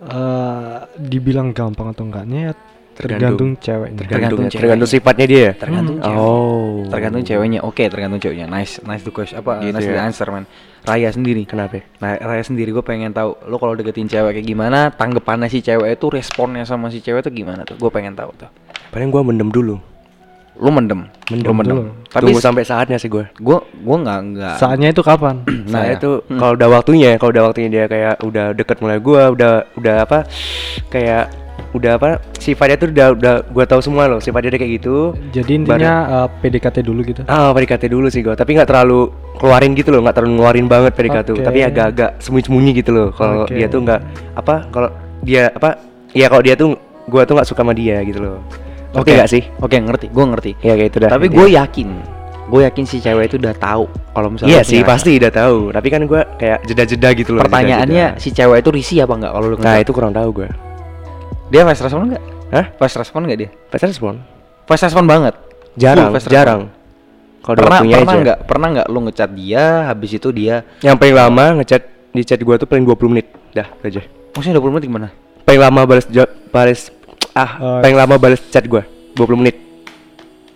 Eh, 0.00 0.76
dibilang 0.98 1.52
gampang 1.52 1.92
atau 1.92 2.04
enggaknya 2.04 2.38
ya 2.40 2.52
Tergantung. 2.94 3.18
tergantung 3.18 3.50
ceweknya. 3.56 3.98
Tergantung 3.98 4.06
Tergantung, 4.06 4.38
ceweknya. 4.40 4.60
tergantung 4.60 4.88
sifatnya 4.88 5.26
dia. 5.26 5.48
tergantung 5.52 5.96
Hmm. 5.96 6.04
cewek 6.04 6.18
Oh. 6.20 6.74
tergantung 6.86 7.22
ceweknya 7.22 7.60
oke 7.60 7.84
tergantung 7.84 8.18
ceweknya 8.18 8.46
nice 8.46 8.78
nice 8.80 9.02
the 9.02 9.10
question 9.10 9.36
apa 9.36 9.52
Gitu 9.60 9.72
nice 9.72 9.84
the 9.84 9.92
ya. 9.92 10.04
answer 10.04 10.28
man 10.28 10.44
Raya 10.80 11.08
sendiri 11.08 11.42
Kenapa? 11.42 11.82
nah 11.98 12.14
Raya 12.14 12.40
sendiri 12.40 12.70
gue 12.70 12.80
pengen 12.80 13.10
tahu 13.10 13.34
lo 13.42 13.56
kalau 13.56 13.72
deketin 13.72 14.04
cewek 14.04 14.30
kayak 14.32 14.46
gimana 14.46 14.88
tanggapannya 14.90 15.48
si 15.48 15.58
cewek 15.58 15.90
itu 15.92 16.06
responnya 16.08 16.62
sama 16.62 16.86
si 16.86 16.98
cewek 16.98 17.22
itu 17.22 17.34
gimana 17.36 17.62
tuh 17.62 17.74
gue 17.74 17.88
pengen 17.88 18.12
tahu 18.12 18.30
tuh 18.34 18.46
Paling 18.88 19.08
gua 19.08 19.22
mendem 19.22 19.48
dulu. 19.48 19.74
lo 20.54 20.70
mendem 20.70 21.10
Mendem 21.26 21.44
lo 21.44 21.52
mendem 21.52 21.76
dulu. 21.80 21.90
tapi 22.06 22.30
Tunggu 22.30 22.38
sampai 22.38 22.62
saatnya 22.62 22.94
sih 22.94 23.08
gua. 23.08 23.26
gue 23.34 23.58
gue 23.58 23.96
nggak 23.98 24.18
nggak 24.30 24.54
Saatnya 24.54 24.88
itu 24.88 25.02
kapan? 25.02 25.42
nah 25.66 25.72
Nah, 25.72 25.82
ya. 25.84 25.98
itu 25.98 26.22
Hmm. 26.22 26.38
kalau 26.38 26.52
udah 26.54 26.68
waktunya, 26.70 27.10
kalau 27.16 27.30
udah 27.32 27.44
waktunya 27.44 27.68
dia 27.68 27.84
kayak 27.84 28.14
udah 28.20 28.46
deket 28.52 28.78
mulai 28.78 28.98
gua, 28.98 29.34
udah 29.34 29.52
udah 29.74 29.94
apa? 30.00 30.18
Kayak 30.86 31.26
udah 31.74 31.98
apa? 31.98 32.22
Sifatnya 32.38 32.76
tuh 32.76 32.88
udah 32.88 33.08
udah 33.12 33.34
gua 33.50 33.64
tahu 33.66 33.82
semua 33.82 34.06
loh, 34.06 34.18
sifatnya 34.18 34.54
dia 34.54 34.60
kayak 34.62 34.72
gitu. 34.78 35.12
Jadi 35.30 35.52
intinya 35.58 35.94
eh, 36.06 36.28
PDKT 36.40 36.76
dulu 36.80 37.02
gitu. 37.02 37.26
Ah, 37.26 37.50
PDKT 37.50 37.90
dulu 37.90 38.06
sih 38.08 38.22
gua, 38.22 38.32
tapi 38.32 38.54
nggak 38.54 38.66
terlalu 38.66 39.10
keluarin 39.36 39.74
gitu 39.74 39.90
loh, 39.90 40.00
nggak 40.00 40.14
terlalu 40.14 40.38
ngeluarin 40.38 40.66
banget 40.66 40.92
PDKT, 40.94 41.28
Oke. 41.34 41.42
tapi 41.42 41.58
agak-agak 41.60 42.22
sembunyi-sembunyi 42.22 42.70
gitu 42.78 42.90
loh. 42.94 43.08
Kalau 43.10 43.44
Oke. 43.44 43.52
dia 43.52 43.66
tuh 43.66 43.82
nggak 43.82 44.00
apa? 44.38 44.54
Kalau 44.70 44.88
dia 45.20 45.50
apa? 45.50 45.76
Ya 46.14 46.30
kalau 46.30 46.42
dia 46.42 46.54
tuh 46.54 46.78
gua 47.04 47.26
tuh 47.26 47.34
nggak 47.34 47.48
suka 47.50 47.60
sama 47.60 47.74
dia 47.74 47.98
gitu 48.00 48.22
loh. 48.22 48.38
Oke 48.94 49.10
Oke. 49.10 49.18
nggak 49.18 49.26
sih? 49.26 49.42
oke 49.58 49.74
ngerti 49.74 50.06
gue 50.06 50.22
ngerti 50.22 50.52
Ya 50.62 50.78
kayak 50.78 50.88
itu 50.94 50.98
dah. 51.02 51.10
tapi 51.10 51.26
gue 51.26 51.46
yakin 51.50 51.88
gue 52.46 52.60
yakin 52.62 52.84
si 52.86 53.02
cewek 53.02 53.26
itu 53.26 53.42
udah 53.42 53.50
tahu 53.58 53.90
kalau 54.14 54.30
misalnya 54.30 54.54
Iya 54.54 54.62
sih 54.62 54.86
pasti 54.86 55.18
udah 55.18 55.32
tahu, 55.34 55.74
tapi 55.74 55.88
kan 55.90 56.06
gua 56.06 56.22
kayak 56.38 56.62
jeda-jeda 56.62 57.10
gitu 57.10 57.34
loh. 57.34 57.42
pertanyaannya 57.42 58.14
jeda-jeda. 58.14 58.22
si 58.22 58.30
cewek 58.30 58.62
itu 58.62 58.70
risih 58.70 58.98
apa 59.02 59.18
enggak 59.18 59.32
kalau 59.34 59.46
lu 59.50 59.56
Nah, 59.58 59.82
itu 59.82 59.90
kurang 59.90 60.14
tahu 60.14 60.28
gua. 60.30 60.48
Dia 61.48 61.62
fast 61.62 61.80
respon 61.80 62.08
enggak 62.08 62.22
Hah? 62.50 62.66
fast 62.74 62.96
respon 62.96 63.20
enggak 63.22 63.38
dia 63.38 63.50
Pas 63.66 63.80
respon? 63.80 64.14
fast 64.64 64.82
respon 64.82 65.04
banget 65.04 65.34
Jarang, 65.74 66.10
fast 66.10 66.24
respon. 66.24 66.32
jarang. 66.32 66.62
Kalau 67.40 67.56
pernah 67.58 67.78
pernah 67.82 68.00
aja. 68.08 68.22
nggak 68.22 68.38
pernah 68.44 68.66
nggak 68.72 68.86
lu 68.88 68.98
ngechat 69.02 69.30
dia 69.30 69.64
habis 69.84 70.10
itu 70.12 70.28
dia 70.30 70.62
Yang 70.80 70.96
paling 70.96 71.14
lama 71.14 71.44
ngechat 71.58 71.82
di 72.08 72.22
chat 72.22 72.38
gua 72.38 72.54
tuh 72.54 72.64
paling 72.64 72.82
20 72.82 73.10
menit. 73.10 73.26
Dah, 73.50 73.66
aja. 73.76 74.00
maksudnya 74.30 74.56
20 74.56 74.70
menit 74.70 74.84
gimana 74.84 75.08
Paling 75.42 75.60
lama 75.60 75.80
balas 75.82 76.06
jawab 76.06 76.30
balas 76.48 76.88
ah, 77.32 77.50
Oh, 77.58 77.78
paling 77.80 77.96
lama 77.96 78.14
balas 78.16 78.40
chat 78.46 78.64
gua 78.64 78.86
20 79.12 79.34
menit. 79.36 79.56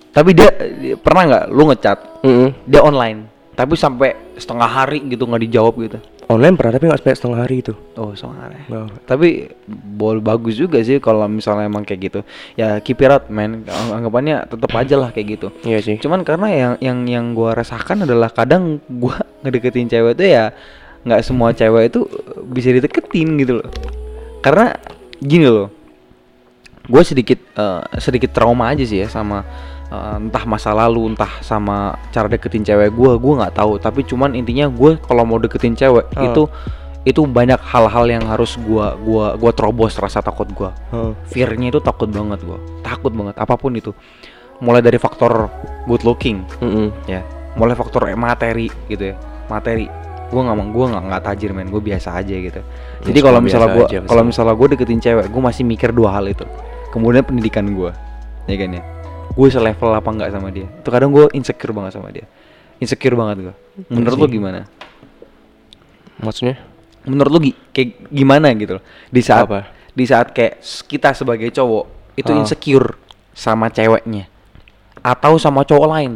tapi 0.08 0.32
dia, 0.32 0.48
dia- 0.50 0.96
pernah 0.96 1.22
nggak 1.26 1.44
lu 1.48 1.62
ngechat 1.66 1.98
Heeh. 2.22 2.48
dia 2.64 2.80
online 2.80 3.26
tapi 3.52 3.74
sampai 3.74 4.08
setengah 4.34 4.66
hari 4.66 5.02
gitu 5.04 5.22
nggak 5.24 5.42
dijawab 5.44 5.74
gitu 5.80 5.98
Online 6.28 6.54
pernah 6.54 6.72
tapi 6.72 6.84
nggak 6.84 7.00
sampai 7.00 7.16
setengah 7.16 7.40
hari 7.40 7.56
itu. 7.58 7.72
oh 7.94 8.12
setengah 8.12 8.38
hari 8.42 8.60
Wow. 8.68 8.86
tapi 9.02 9.28
bol 9.66 10.20
bagus 10.20 10.54
juga 10.54 10.76
sih 10.78 10.98
kalau 10.98 11.24
misalnya 11.24 11.64
emang 11.64 11.82
kayak 11.82 12.00
gitu 12.02 12.20
ya 12.52 12.76
keep 12.78 12.98
it 12.98 13.08
up 13.08 13.26
man 13.28 13.64
Ang- 13.64 13.92
anggapannya 13.98 14.44
tetap 14.44 14.68
aja 14.70 14.94
lah 14.94 15.08
kayak 15.08 15.26
gitu 15.34 15.48
Iya 15.62 15.80
sih. 15.80 15.96
cuman 15.96 16.20
karena 16.22 16.48
yang 16.48 16.72
yang 16.78 16.98
yang 17.06 17.24
gua 17.32 17.52
resahkan 17.52 18.04
adalah 18.04 18.28
kadang 18.28 18.76
gua 18.86 19.16
ngedeketin 19.42 19.88
cewek 19.88 20.14
tuh 20.14 20.28
ya 20.28 20.52
nggak 21.00 21.22
semua 21.22 21.50
cewek 21.50 21.88
itu 21.88 22.04
bisa 22.44 22.68
dideketin 22.70 23.38
gitu 23.38 23.58
loh 23.58 23.68
karena 24.38 24.76
gini 25.16 25.46
loh 25.46 25.72
gue 26.84 27.02
sedikit 27.02 27.36
eh, 27.54 27.82
sedikit 27.96 28.32
trauma 28.32 28.68
aja 28.68 28.80
sih 28.80 28.96
ya 28.98 29.08
sama 29.08 29.44
eh, 29.88 30.14
entah 30.20 30.44
masa 30.44 30.72
lalu 30.76 31.12
entah 31.16 31.30
sama 31.40 31.96
cara 32.12 32.28
deketin 32.28 32.64
cewek 32.64 32.92
gue 32.92 33.10
gue 33.16 33.34
nggak 33.40 33.54
tahu. 33.56 33.76
Tapi 33.80 34.04
cuman 34.04 34.36
intinya 34.36 34.68
gue 34.68 34.96
kalau 35.02 35.24
mau 35.24 35.40
deketin 35.40 35.74
cewek 35.76 36.06
Oh. 36.16 36.24
itu 36.24 36.42
itu 37.06 37.24
banyak 37.24 37.56
hal-hal 37.62 38.04
yang 38.04 38.24
harus 38.28 38.60
gua 38.60 38.92
gua 39.00 39.32
gua 39.38 39.52
terobos 39.54 39.96
rasa 39.96 40.20
takut 40.20 40.44
gua. 40.52 40.76
Oh. 40.92 41.16
fearnya 41.30 41.72
itu 41.72 41.80
takut 41.80 42.10
banget 42.10 42.42
gua. 42.44 42.60
Takut 42.84 43.14
banget 43.14 43.38
apa 43.40 43.54
pun 43.56 43.72
itu. 43.72 43.96
Mulai 44.60 44.82
dari 44.82 44.98
faktor 45.00 45.48
good 45.86 46.02
looking 46.04 46.42
Heeh. 46.60 46.90
ya. 47.08 47.22
Mulai 47.56 47.78
faktor 47.78 48.10
materi 48.12 48.68
gitu 48.90 49.14
ya. 49.14 49.16
Materi. 49.48 49.88
Gue 50.28 50.40
nggak 50.44 50.56
mau 50.60 50.68
gue 50.68 50.86
nggak 50.92 51.02
nggak 51.08 51.22
tajir 51.24 51.50
men. 51.56 51.72
Gue 51.72 51.80
biasa 51.80 52.12
aja 52.18 52.34
gitu. 52.34 52.60
Jadi 53.08 53.18
Ya, 53.22 53.24
kalau 53.24 53.40
misalnya 53.40 53.68
gue 53.72 53.86
kalau 54.04 54.22
misalnya 54.26 54.54
gue 54.58 54.68
deketin 54.76 55.00
cewek 55.00 55.26
gue 55.32 55.42
masih 55.42 55.64
mikir 55.64 55.94
dua 55.96 56.18
hal 56.20 56.28
itu. 56.28 56.44
Kemudian 56.92 57.24
pendidikan 57.24 57.64
gue 57.72 57.94
ya 58.48 58.56
kan 58.56 58.70
ya 58.72 58.82
gue 59.34 59.48
selevel 59.48 59.90
apa 59.92 60.08
enggak 60.08 60.30
sama 60.32 60.48
dia 60.48 60.66
itu 60.66 60.88
kadang 60.88 61.10
gue 61.10 61.28
insecure 61.32 61.72
banget 61.72 61.92
sama 61.96 62.08
dia 62.08 62.24
insecure 62.78 63.16
banget 63.16 63.50
gue 63.50 63.54
menurut 63.88 64.16
sih. 64.16 64.22
lo 64.22 64.28
gimana 64.28 64.60
Maksudnya? 66.18 66.56
menurut 67.06 67.30
lo 67.30 67.40
kayak 67.70 68.10
gimana 68.10 68.50
gitu 68.54 68.76
loh 68.78 68.84
di 69.08 69.22
saat 69.22 69.46
Apa? 69.46 69.70
di 69.94 70.04
saat 70.04 70.30
kayak 70.30 70.60
kita 70.84 71.14
sebagai 71.14 71.48
cowok 71.50 71.84
itu 72.14 72.30
Ah. 72.30 72.38
insecure 72.38 72.98
sama 73.32 73.70
ceweknya 73.70 74.26
atau 74.98 75.38
sama 75.38 75.62
cowok 75.62 75.88
lain 75.88 76.12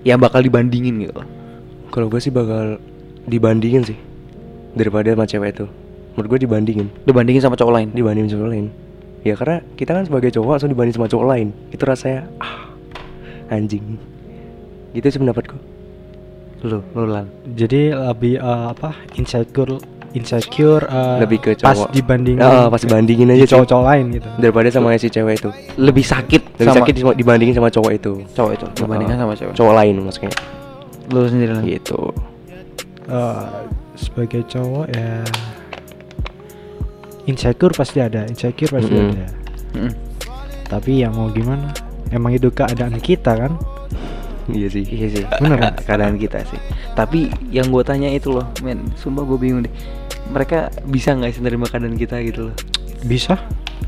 yang 0.00 0.16
bakal 0.16 0.40
dibandingin 0.40 0.96
gitu 0.96 1.12
loh. 1.20 1.28
Kalau 1.92 2.08
gue 2.08 2.16
sih 2.16 2.32
bakal 2.32 2.80
dibandingin 3.28 3.84
sih 3.84 3.98
daripada 4.72 5.12
sama 5.12 5.28
cewek 5.28 5.52
itu. 5.52 5.66
Menurut 6.16 6.28
gue 6.32 6.40
dibandingin, 6.48 6.88
dibandingin 7.04 7.44
sama 7.44 7.60
cowok 7.60 7.72
lain 7.76 7.88
dibandingin 7.92 8.32
sama 8.32 8.40
cowok 8.40 8.52
lain. 8.56 8.66
Ya 9.20 9.34
karena 9.34 9.60
kita 9.74 9.92
kan 9.92 10.02
sebagai 10.02 10.30
cowok 10.30 10.50
langsung 10.54 10.68
dibanding 10.68 10.94
sama 10.94 11.06
cowok 11.06 11.26
lain. 11.26 11.48
Itu 11.68 11.84
rasanya 11.84 12.24
ah 12.36 12.72
anjing. 13.48 14.00
Gitu 14.90 15.06
sih 15.06 15.18
pendapatku. 15.18 15.56
lo 16.60 16.84
lo 16.92 17.04
lan 17.06 17.24
Jadi 17.50 17.88
lebih 17.88 18.36
eh, 18.36 18.64
apa? 18.68 18.92
Insecure 19.14 19.80
insecure 20.10 20.84
eh, 20.84 21.18
Lebih 21.18 21.38
ke 21.38 21.50
pas 21.54 21.72
cowok. 21.72 21.88
dibandingin 21.88 22.36
Ah, 22.38 22.66
pas 22.66 22.76
dibandingin 22.78 23.30
aja 23.30 23.36
di 23.36 23.40
sih. 23.40 23.52
cowok-cowok 23.54 23.84
lain 23.86 24.04
gitu. 24.12 24.28
Daripada 24.36 24.68
sama 24.68 24.92
si 24.94 25.06
cewek 25.06 25.34
itu. 25.36 25.48
lebih 25.78 26.02
sakit 26.02 26.42
Lebih 26.52 26.66
sama 26.66 26.76
sakit 26.82 26.92
di- 26.92 27.16
dibandingin 27.16 27.54
sama 27.54 27.68
cowok 27.68 27.92
itu. 27.94 28.12
cowok 28.30 28.52
itu 28.52 28.66
dibandingkan 28.76 29.16
Ah, 29.16 29.22
sama 29.22 29.34
cewek 29.34 29.54
Cowok 29.54 29.74
lain 29.74 29.94
maksudnya. 30.00 30.32
lo 31.08 31.20
sendiri 31.24 31.50
lan 31.50 31.62
Gitu. 31.64 32.00
Eh, 33.06 33.44
sebagai 33.96 34.42
cowok 34.44 34.84
ya 34.90 35.24
insecure 37.30 37.72
pasti 37.72 37.98
ada, 37.98 38.26
insecure 38.26 38.68
pasti 38.72 38.90
Mm-mm. 38.90 39.10
ada. 39.12 39.26
Mm-mm. 39.72 39.92
Tapi 40.66 41.00
ya 41.00 41.08
mau 41.08 41.30
gimana? 41.30 41.70
Emang 42.10 42.30
itu 42.30 42.50
keadaan 42.50 42.98
kita 42.98 43.38
kan? 43.38 43.54
Iya 44.50 44.66
sih. 44.66 44.82
iya 44.82 45.06
sih 45.08 45.22
Bener 45.38 45.62
kan? 45.62 45.72
keadaan 45.86 46.18
kita 46.18 46.42
sih 46.42 46.58
tapi 46.98 47.30
yang 47.48 47.70
gue 47.70 47.86
tanya 47.86 48.10
itu 48.10 48.34
loh 48.34 48.50
men 48.60 48.82
sumpah 48.98 49.22
gue 49.22 49.38
bingung 49.38 49.62
deh 49.62 49.70
mereka 50.26 50.74
bisa 50.82 51.14
nggak 51.14 51.30
sih 51.30 51.38
nerima 51.38 51.70
keadaan 51.70 51.94
kita 51.94 52.18
gitu 52.18 52.50
loh 52.50 52.56
Bisa? 53.06 53.38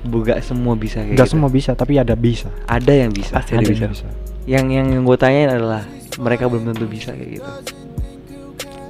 bukan 0.06 0.38
semua 0.38 0.78
bisa 0.78 1.02
kayak 1.02 1.18
Gak 1.18 1.26
gitu. 1.26 1.34
semua 1.34 1.50
bisa, 1.50 1.74
tapi 1.74 1.98
ada 1.98 2.14
bisa. 2.14 2.46
ada 2.64 2.94
yang 2.94 3.10
bisa 3.10 3.34
Pasti 3.34 3.52
ada 3.52 3.58
Ada 3.58 3.66
bisa. 3.66 3.82
yang 3.82 3.90
bisa. 3.90 4.06
yang 4.46 4.66
yang, 4.70 4.86
yang 4.94 5.02
gue 5.02 5.18
tanyain 5.18 5.50
adalah 5.50 5.82
mereka 6.22 6.46
belum 6.46 6.70
tentu 6.70 6.86
bisa 6.86 7.10
kayak 7.10 7.42
gitu 7.42 7.50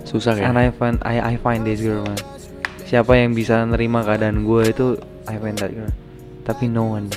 Susah 0.04 0.36
ya. 0.36 0.52
and 0.52 0.60
I 0.60 0.68
find 0.68 1.00
I, 1.00 1.16
I 1.24 1.34
find 1.40 1.64
this 1.64 1.80
girl 1.80 2.04
man 2.04 2.20
siapa 2.92 3.16
yang 3.16 3.32
bisa 3.32 3.64
nerima 3.64 4.04
keadaan 4.04 4.44
gue 4.44 4.68
itu 4.68 5.00
I 5.24 5.40
find 5.40 5.56
that 5.56 5.72
girl 5.72 5.88
tapi 6.44 6.68
no 6.68 6.92
one 6.92 7.08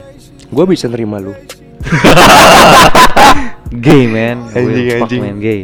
Gue 0.46 0.64
bisa 0.64 0.88
nerima 0.88 1.20
lu. 1.20 1.36
gay 3.84 4.08
man 4.08 4.46
Anjing, 4.54 4.72
Will, 4.72 4.88
fuck, 5.02 5.10
anjing. 5.12 5.22
man 5.26 5.38
gay 5.44 5.62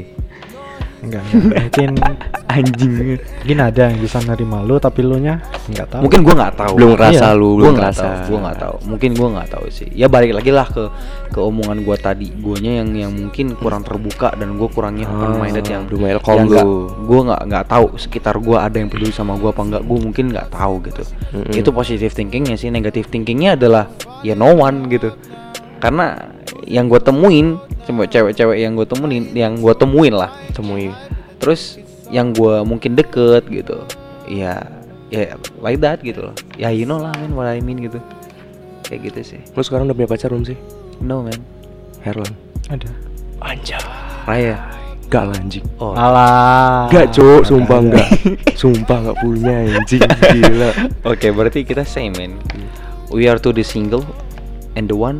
Enggak, 1.01 1.23
enggak. 1.25 1.57
mungkin 1.57 1.89
anjing 2.51 2.93
mungkin 3.17 3.57
ada 3.59 3.81
yang 3.87 3.97
bisa 3.97 4.17
nerima 4.21 4.61
lu 4.61 4.75
tapi 4.75 5.01
lu 5.01 5.17
nya 5.17 5.39
nggak 5.65 5.87
tahu. 5.89 6.01
mungkin 6.03 6.19
gue 6.21 6.35
nggak 6.35 6.53
tahu 6.53 6.73
Belum 6.75 6.89
ngerasa 6.93 7.25
Iya. 7.25 7.29
lu, 7.33 7.47
gue 7.49 7.59
belum 7.59 7.73
ngerasa. 7.73 8.01
tahu 8.01 8.17
gue 8.27 8.39
nggak 8.39 8.57
tahu 8.59 8.75
mungkin 8.85 9.09
gue 9.11 9.27
nggak 9.31 9.49
tahu 9.49 9.65
sih 9.67 9.87
ya 9.89 10.05
balik 10.05 10.31
lagi 10.31 10.51
lah 10.51 10.67
ke 10.67 10.83
ke 11.27 11.39
omongan 11.39 11.77
gue 11.81 11.97
tadi 11.97 12.27
guanya 12.33 12.71
yang 12.79 12.89
yang 12.93 13.11
mungkin 13.11 13.55
kurang 13.55 13.81
terbuka 13.81 14.29
dan 14.33 14.53
gue 14.53 14.67
kurangnya 14.67 15.07
open 15.07 15.31
minded 15.37 15.65
yang 15.65 15.83
belum 15.85 16.01
welcome 16.03 16.45
lu. 16.45 16.61
gue 17.01 17.19
nggak 17.23 17.41
nggak 17.47 17.65
tahu 17.67 17.85
sekitar 17.95 18.35
gue 18.37 18.57
ada 18.57 18.75
yang 18.75 18.87
peduli 18.87 19.09
sama 19.09 19.35
gue 19.35 19.47
apa 19.47 19.61
enggak 19.61 19.81
gue 19.81 19.97
mungkin 19.97 20.25
nggak 20.29 20.47
tahu 20.49 20.75
gitu 20.83 21.01
Mm-mm. 21.31 21.55
itu 21.55 21.69
positive 21.71 22.11
thinkingnya 22.11 22.55
sih 22.55 22.67
negative 22.67 23.07
thinkingnya 23.07 23.55
adalah 23.55 23.87
ya 24.21 24.33
no 24.33 24.51
one 24.51 24.85
gitu 24.85 25.15
karena 25.77 26.13
yang 26.65 26.85
gue 26.87 27.01
temuin 27.01 27.57
cuma 27.85 28.05
cewek-cewek 28.05 28.61
yang 28.61 28.77
gue 28.77 28.85
temuin 28.85 29.23
yang 29.33 29.53
gue 29.57 29.73
temuin 29.73 30.13
lah 30.13 30.29
Temui. 30.53 30.93
terus 31.41 31.81
yang 32.13 32.35
gue 32.35 32.61
mungkin 32.61 32.93
deket 32.93 33.47
gitu 33.49 33.81
ya 34.29 34.61
ya 35.09 35.35
like 35.59 35.81
that 35.81 35.99
gitu 36.05 36.29
loh 36.29 36.35
ya 36.55 36.69
you 36.69 36.85
know 36.85 37.01
lah 37.01 37.11
man 37.17 37.33
what 37.33 37.49
I 37.49 37.59
mean 37.59 37.81
gitu 37.81 37.97
kayak 38.85 39.11
gitu 39.11 39.35
sih 39.35 39.41
Lu 39.55 39.63
sekarang 39.65 39.89
udah 39.89 39.95
punya 39.95 40.09
pacar 40.11 40.29
belum 40.29 40.45
sih? 40.45 40.57
no 41.01 41.25
man 41.25 41.39
Herlan. 42.01 42.33
Ada. 42.65 42.89
Anjay. 43.45 43.77
Raya 44.25 44.57
Gak 45.11 45.27
lah 45.27 45.35
anjing. 45.37 45.65
oh 45.77 45.91
Alah. 45.93 46.87
Gak 46.87 47.11
cuk, 47.13 47.43
sumpah 47.43 47.77
Ada. 47.77 47.83
enggak. 47.83 48.07
sumpah 48.55 48.97
enggak 49.05 49.17
punya 49.19 49.55
anjing. 49.75 50.01
Gila. 50.07 50.69
oke 51.11 51.27
berarti 51.35 51.61
kita 51.67 51.83
same 51.85 52.15
man 52.17 52.33
we 53.11 53.27
are 53.27 53.35
to 53.37 53.51
the 53.51 53.61
single 53.61 54.01
and 54.79 54.87
the 54.87 54.95
one 54.95 55.19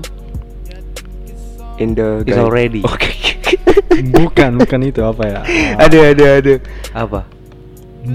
In 1.82 1.98
the 1.98 2.22
is 2.24 2.38
already 2.38 2.86
Oke. 2.92 3.10
Bukan, 4.16 4.56
bukan 4.58 4.80
itu 4.82 5.02
apa 5.02 5.24
ya? 5.28 5.42
ada 5.76 6.00
ada 6.14 6.26
ada. 6.40 6.56
apa 6.94 7.26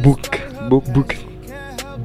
Book. 0.01 0.23
Book 0.67 0.87
book 0.91 1.11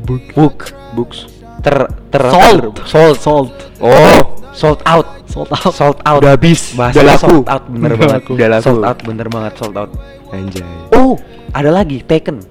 Book. 0.01 0.23
book 0.33 0.57
books. 0.91 1.19
ter 1.61 1.77
ter 2.09 2.23
Sold. 2.27 2.75
sold 2.83 3.17
Sold. 3.17 3.49
Oh, 3.79 4.21
sold 4.51 4.81
out 4.83 5.07
Sold 5.25 5.47
out. 5.49 5.71
sold 5.71 5.99
out 6.03 6.19
udah 6.19 6.35
habis. 6.35 6.75
Bahasa 6.75 6.99
Udah 6.99 7.15
laku. 7.15 7.23
sold 7.23 7.47
out 7.47 7.63
bener 7.65 7.89
Udah 7.89 7.99
banget 8.01 8.15
laku. 8.19 8.31
Udah 8.35 8.47
laku. 8.49 8.63
sold 8.65 8.83
out 8.83 8.99
bener 9.01 9.27
banget 9.29 9.53
sold 9.55 9.75
out 9.77 9.91
Anjay. 10.29 10.65
oh 10.91 11.13
ada 11.51 11.69
lagi 11.69 11.97
taken 12.01 12.43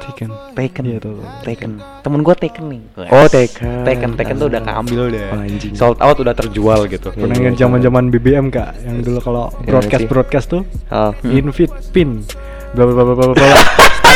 Chicken. 0.00 0.28
Taken, 0.52 0.82
Iya, 0.84 0.98
tahu. 0.98 1.20
Taken. 1.44 1.70
Temen 2.00 2.20
gue 2.20 2.34
Taken 2.34 2.64
nih. 2.66 2.82
Oh, 3.06 3.26
Taken. 3.26 3.84
Taken, 3.84 4.10
Taken 4.16 4.34
tuh 4.36 4.48
udah 4.48 4.60
keambil 4.60 5.02
deh. 5.08 5.24
Oh, 5.28 5.38
anjing. 5.38 5.72
Sold 5.76 6.00
out 6.00 6.16
udah 6.16 6.32
terjual 6.32 6.80
gitu. 6.86 7.08
Iya, 7.10 7.20
Pernah 7.20 7.36
iya, 7.36 7.42
ingat 7.44 7.54
zaman-zaman 7.56 8.02
BBM 8.08 8.46
kak, 8.48 8.80
yang 8.80 9.00
dulu 9.00 9.18
kalau 9.20 9.44
broadcast 9.62 10.04
broadcast 10.06 10.46
tuh 10.48 10.62
Oh. 10.88 11.12
invite 11.22 11.72
pin, 11.92 12.24
bla 12.72 12.84
bla 12.84 12.94
bla 12.96 13.14
bla 13.14 13.26
bla 13.30 13.48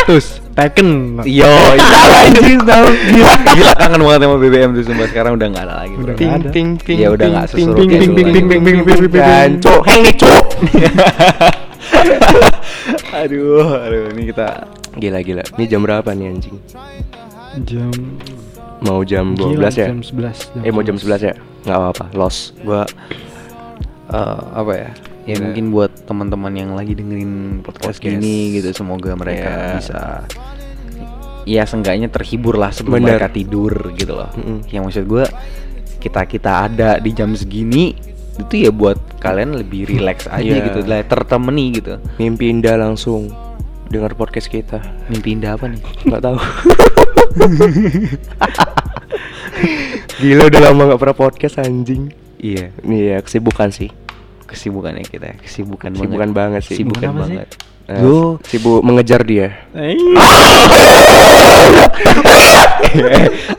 status 0.05 0.45
Taken. 0.55 1.19
Yo, 1.26 1.49
iya 1.50 1.50
anjing 2.31 2.62
tahu. 2.62 2.87
Gila, 3.11 3.33
gila 3.59 3.73
kangen 3.75 4.00
banget 4.00 4.21
sama 4.23 4.37
BBM 4.38 4.71
tuh 4.71 4.83
sumpah 4.87 5.07
sekarang 5.11 5.33
udah 5.35 5.47
nggak 5.50 5.64
ada 5.67 5.75
lagi. 5.83 5.95
Udah 5.99 6.14
ada. 6.14 6.50
ting 6.55 6.69
ting 6.79 6.97
Ya 7.00 7.09
udah 7.11 7.26
seseru 7.50 7.75
ting, 7.75 7.91
ting, 7.91 7.91
dulu 7.91 7.91
ting, 7.91 8.12
lagi. 8.14 8.14
ting, 8.14 8.47
ting, 8.47 8.47
ting, 8.47 8.62
ting, 8.62 8.79
ting, 8.87 8.99
ting. 9.11 9.25
Dan 9.25 9.50
cuk, 9.59 9.81
heng 9.83 10.00
nih 10.07 10.14
cuk. 10.14 10.45
aduh, 13.14 13.81
aduh 13.81 14.03
ini 14.12 14.23
kita 14.31 14.47
Gila 14.94 15.20
gila. 15.20 15.42
Ini 15.54 15.64
jam 15.66 15.80
berapa 15.82 16.10
nih 16.10 16.26
anjing? 16.28 16.56
Jam 17.64 17.90
Mau 18.82 19.00
jam 19.00 19.32
12 19.32 19.56
gila, 19.56 19.68
ya? 19.70 19.88
Jam 19.88 20.00
11. 20.00 20.60
Eh 20.60 20.70
mau 20.70 20.82
jam 20.82 20.94
11 20.94 21.20
ya? 21.22 21.34
Nggak 21.64 21.78
apa-apa, 21.78 22.04
lost. 22.12 22.52
gua 22.60 22.84
eh, 24.08 24.40
apa 24.52 24.72
ya? 24.74 24.90
Ya 25.24 25.34
Iya. 25.34 25.40
mungkin 25.40 25.72
buat 25.72 26.04
teman-teman 26.04 26.52
yang 26.52 26.70
lagi 26.74 26.92
dengerin 26.92 27.64
podcast, 27.64 27.96
Podcast. 27.96 28.04
gini 28.04 28.52
gitu 28.52 28.76
semoga 28.76 29.16
mereka 29.16 29.48
Iya. 29.48 29.72
bisa 29.80 30.00
ya 31.44 31.64
seenggaknya 31.64 32.08
terhibur 32.08 32.56
lah 32.56 32.72
sebelum 32.72 33.00
Bener. 33.00 33.16
mereka 33.16 33.32
tidur 33.32 33.72
gitu 33.94 34.12
loh. 34.14 34.28
Mm-mm. 34.36 34.68
Yang 34.68 34.82
maksud 34.84 35.04
gua 35.08 35.24
kita 35.96 36.28
kita 36.28 36.68
ada 36.68 37.00
di 37.00 37.10
jam 37.10 37.32
segini 37.32 37.96
itu 38.36 38.54
ya 38.58 38.68
buat 38.68 39.00
kalian 39.16 39.56
lebih 39.56 39.88
relax 39.88 40.28
aja 40.28 40.44
Iya. 40.44 40.68
gitu, 40.68 40.84
lah 40.84 41.00
tertemani 41.00 41.72
gitu. 41.72 41.96
Mimpi 42.20 42.52
indah 42.52 42.76
langsung 42.76 43.32
dengar 43.94 44.12
podcast 44.12 44.50
kita. 44.50 44.82
Mimpi 45.06 45.32
indah 45.32 45.54
apa 45.54 45.70
nih? 45.70 45.78
Nggak 46.02 46.20
tahu. 46.20 46.34
Gila 50.16 50.42
udah 50.46 50.60
lama 50.62 50.82
nggak 50.90 51.00
pernah 51.00 51.16
podcast 51.16 51.58
anjing. 51.58 52.10
Iya, 52.36 52.74
Nih 52.82 53.14
ya 53.14 53.18
kesibukan 53.22 53.70
sih. 53.70 53.90
kesibukannya 54.44 55.02
kita, 55.02 55.34
ya, 55.34 55.36
kesibukan, 55.40 55.90
Kesibukan 55.90 56.30
banget 56.30 56.62
sih. 56.62 56.76
Kesibukan 56.78 57.00
Kesibukan 57.00 57.26
sih? 57.26 57.34
banget. 57.40 57.48
Eh, 57.84 58.00
Yo. 58.00 58.38
sibuk 58.44 58.80
mengejar 58.80 59.20
dia. 59.22 59.48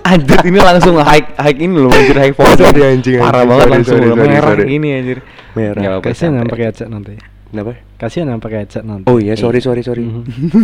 Anjir 0.06 0.40
ini 0.46 0.58
langsung 0.58 0.96
hike 0.98 1.36
hike 1.36 1.60
ini 1.60 1.76
loh 1.76 1.92
anjir 1.92 2.16
hike 2.16 2.36
foto 2.38 2.58
Sorry, 2.64 2.96
anjing, 2.96 3.20
parah 3.20 3.44
anjing. 3.44 3.50
banget 3.50 3.66
Sorry, 3.66 3.74
langsung 3.76 3.98
sorry, 3.98 4.08
loh, 4.08 4.16
sorry, 4.16 4.30
merah 4.30 4.54
sorry. 4.56 4.66
ini 4.72 4.88
anjir 4.94 5.18
Merah. 5.56 5.82
Nggak 5.82 5.92
apa-apa, 5.92 6.06
pakai 6.48 6.72
nanti. 6.88 7.14
Kenapa? 7.46 7.72
Kasihan 7.96 8.28
yang 8.28 8.40
pakai 8.40 8.64
headset 8.64 8.84
nanti. 8.84 9.06
Oh 9.06 9.16
iya, 9.16 9.34
sorry 9.34 9.60
sorry 9.60 9.80
sorry. 9.80 10.04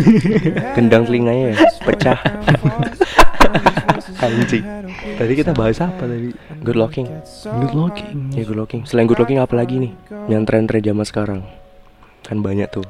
Gendang 0.75 1.05
telinganya 1.05 1.53
ya, 1.53 1.57
pecah. 1.79 2.19
Anjing. 4.21 4.61
tadi 5.17 5.33
kita 5.33 5.51
bahas 5.51 5.81
apa 5.81 6.05
tadi 6.05 6.29
Good 6.61 6.77
looking. 6.77 7.09
Good 7.43 7.73
looking. 7.73 8.29
Ya 8.31 8.43
good 8.43 8.53
looking. 8.55 8.85
Selain 8.85 9.05
good 9.05 9.17
looking 9.17 9.37
apa 9.37 9.55
lagi 9.55 9.81
nih? 9.81 9.93
Yang 10.27 10.41
tren-tren 10.45 10.81
zaman 10.83 11.05
sekarang. 11.05 11.41
Kan 12.21 12.37
banyak 12.39 12.69
tuh. 12.69 12.85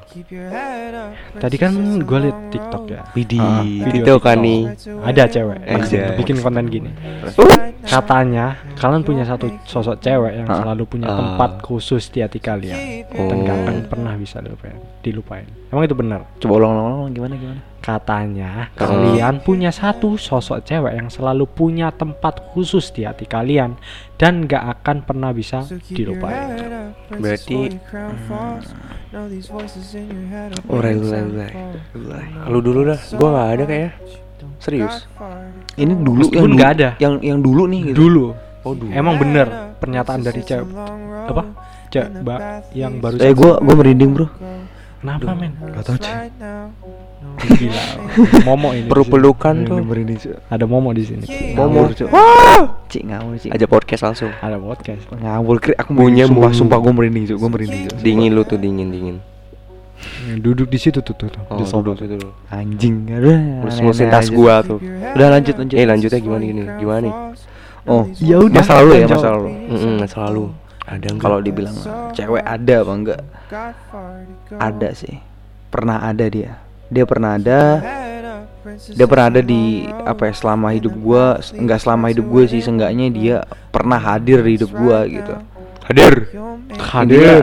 Tadi 1.33 1.55
kan 1.55 1.71
gue 1.97 2.19
liat 2.19 2.37
TikTok 2.51 2.83
ya. 2.85 3.01
Widih 3.15 3.39
Ah, 3.39 3.63
video 3.63 3.87
itu 4.03 4.11
TikTok. 4.11 4.21
kan 4.21 4.37
nih. 4.37 4.61
Ada 5.01 5.23
cewek 5.29 5.57
Anjay. 5.63 6.03
bikin 6.19 6.35
konten 6.37 6.65
gini. 6.67 6.91
Katanya 7.81 8.45
kalian 8.75 9.01
punya 9.01 9.23
satu 9.23 9.49
sosok 9.63 9.97
cewek 9.99 10.33
yang 10.37 10.47
Ah. 10.47 10.61
selalu 10.61 10.83
punya 10.85 11.07
Ah. 11.07 11.17
tempat 11.17 11.61
khusus 11.61 12.07
di 12.07 12.21
hati 12.21 12.37
kalian 12.37 12.77
dan 13.07 13.37
gak 13.41 13.51
Oh. 13.51 13.61
akan 13.63 13.75
pernah 13.85 14.13
bisa 14.15 14.37
dilupain. 14.39 14.77
dilupain. 15.01 15.47
Emang 15.67 15.83
itu 15.83 15.95
benar? 15.95 16.21
coba 16.37 16.53
ulang 16.55 16.71
ulang 16.71 16.85
ulang 16.99 17.11
gimana 17.11 17.33
gimana 17.35 17.61
Katanya 17.81 18.49
Ah. 18.53 18.67
kalian 18.77 19.41
punya 19.41 19.73
satu 19.73 20.13
sosok 20.13 20.61
cewek 20.61 20.93
yang 20.93 21.09
selalu 21.09 21.49
punya 21.49 21.89
tempat 21.89 22.53
khusus 22.53 22.93
di 22.93 23.01
hati 23.01 23.25
kalian 23.25 23.73
dan 24.15 24.45
gak 24.45 24.79
akan 24.79 25.01
pernah 25.01 25.33
bisa 25.33 25.65
dilupain. 25.89 26.53
Berarti 27.09 27.81
Oh, 30.69 30.79
rel 30.79 31.01
rel 31.03 31.27
Lu 32.47 32.63
dulu 32.63 32.87
dah. 32.87 32.99
Gua 33.11 33.29
nggak 33.29 33.49
ada 33.51 33.63
kayaknya. 33.65 33.91
Serius. 34.57 35.05
ini 35.75 35.93
dulu 35.93 36.25
Meskipun 36.25 36.37
yang 36.37 36.45
dulu- 36.45 36.57
nggak 36.57 36.71
ada. 36.73 36.89
yang 36.97 37.13
yang 37.19 37.39
dulu 37.39 37.63
nih 37.65 37.81
gitu 37.87 37.97
Dulu, 38.01 38.25
Oh 38.61 38.73
dulu. 38.73 38.91
emang 38.91 39.15
bener 39.17 39.47
pernyataan 39.77 40.21
dari 40.21 40.41
cewek 40.41 40.67
apa? 41.27 41.43
Cewek 41.89 42.09
mbak 42.21 42.39
yang 42.71 42.93
baru 42.97 43.15
eh 43.17 43.33
gua 43.33 43.57
gua 43.57 43.75
merinding 43.75 44.11
bro 44.13 44.27
Kenapa 45.01 45.33
men? 45.33 45.49
gak 45.57 45.81
tau 45.81 45.97
cuy 45.97 46.13
Gila. 47.41 47.83
Momo 48.45 48.69
ini. 48.69 48.85
Perlu 48.85 49.05
pelukan 49.07 49.55
tuh. 49.65 49.81
Ada 50.45 50.65
Momo 50.65 50.93
di 50.93 51.01
sini. 51.01 51.25
Momo. 51.57 51.89
Cik 52.85 53.01
ngawur 53.07 53.33
cik 53.33 53.49
Aja 53.49 53.65
podcast 53.65 54.01
langsung. 54.03 54.29
Ada 54.35 54.61
podcast. 54.61 55.09
ngawur 55.09 55.57
aku 55.73 55.89
merinding 55.91 56.29
sumpah 56.29 56.51
sumpah 56.53 56.77
gua 56.77 56.93
merinding 56.93 57.23
cuy 57.25 57.37
gua 57.37 57.49
merinding 57.49 57.81
cuy 57.87 57.97
Dingin 57.97 58.31
lu 58.35 58.45
tuh 58.45 58.61
dingin 58.61 58.93
dingin. 58.93 59.17
Yang 60.27 60.39
duduk 60.41 60.67
di 60.69 60.79
situ 60.79 60.99
tuh 61.01 61.13
tuh. 61.13 61.29
tuh. 61.29 61.41
Oh, 61.49 61.57
Di 61.57 61.65
duduk 61.65 61.95
situ 61.97 62.15
dulu. 62.17 62.29
anjing 62.49 62.95
aduh 63.09 63.37
Mulus-mulusin 63.65 64.07
aneh-aneh 64.07 64.13
tas 64.13 64.27
gua 64.29 64.55
tuh. 64.61 64.79
udah 64.81 65.27
lanjut 65.29 65.55
lanjut 65.57 65.75
Eh 65.77 65.85
lanjutnya 65.85 66.19
gimana 66.19 66.43
gini? 66.43 66.63
Gimana 66.77 66.99
nih? 67.01 67.13
oh 67.85 68.03
Ya 68.21 68.37
udah, 68.37 68.61
masa 68.61 68.73
lalu 68.77 68.91
ya 68.93 69.05
masa 69.09 69.27
lalu 69.33 69.49
Mm 69.69 70.05
selalu. 70.05 70.43
Ada 70.81 71.07
enggak? 71.07 71.21
kalau 71.23 71.37
dibilang 71.39 71.75
cewek 72.11 72.43
ada 72.43 72.75
apa 72.81 72.93
enggak 72.93 73.21
ada 74.57 74.89
sih 74.91 75.15
pernah 75.69 76.03
ada 76.03 76.25
dia 76.27 76.57
dia 76.91 77.05
pernah 77.07 77.37
ada 77.39 77.59
dia 78.91 79.05
pernah 79.07 79.25
ada 79.31 79.41
di 79.41 79.87
apa 80.03 80.29
ya 80.29 80.33
selama 80.35 80.67
hidup 80.75 80.93
gua 80.93 81.39
enggak 81.55 81.79
selama 81.79 82.11
hidup 82.11 82.25
gue 82.27 82.43
sih 82.45 82.61
seenggaknya 82.61 83.07
dia 83.09 83.35
pernah 83.71 83.97
hadir 83.97 84.43
di 84.43 84.59
hidup 84.59 84.69
gua 84.73 85.05
gitu 85.07 85.33
hadir. 85.87 86.13
intinya, 87.01 87.35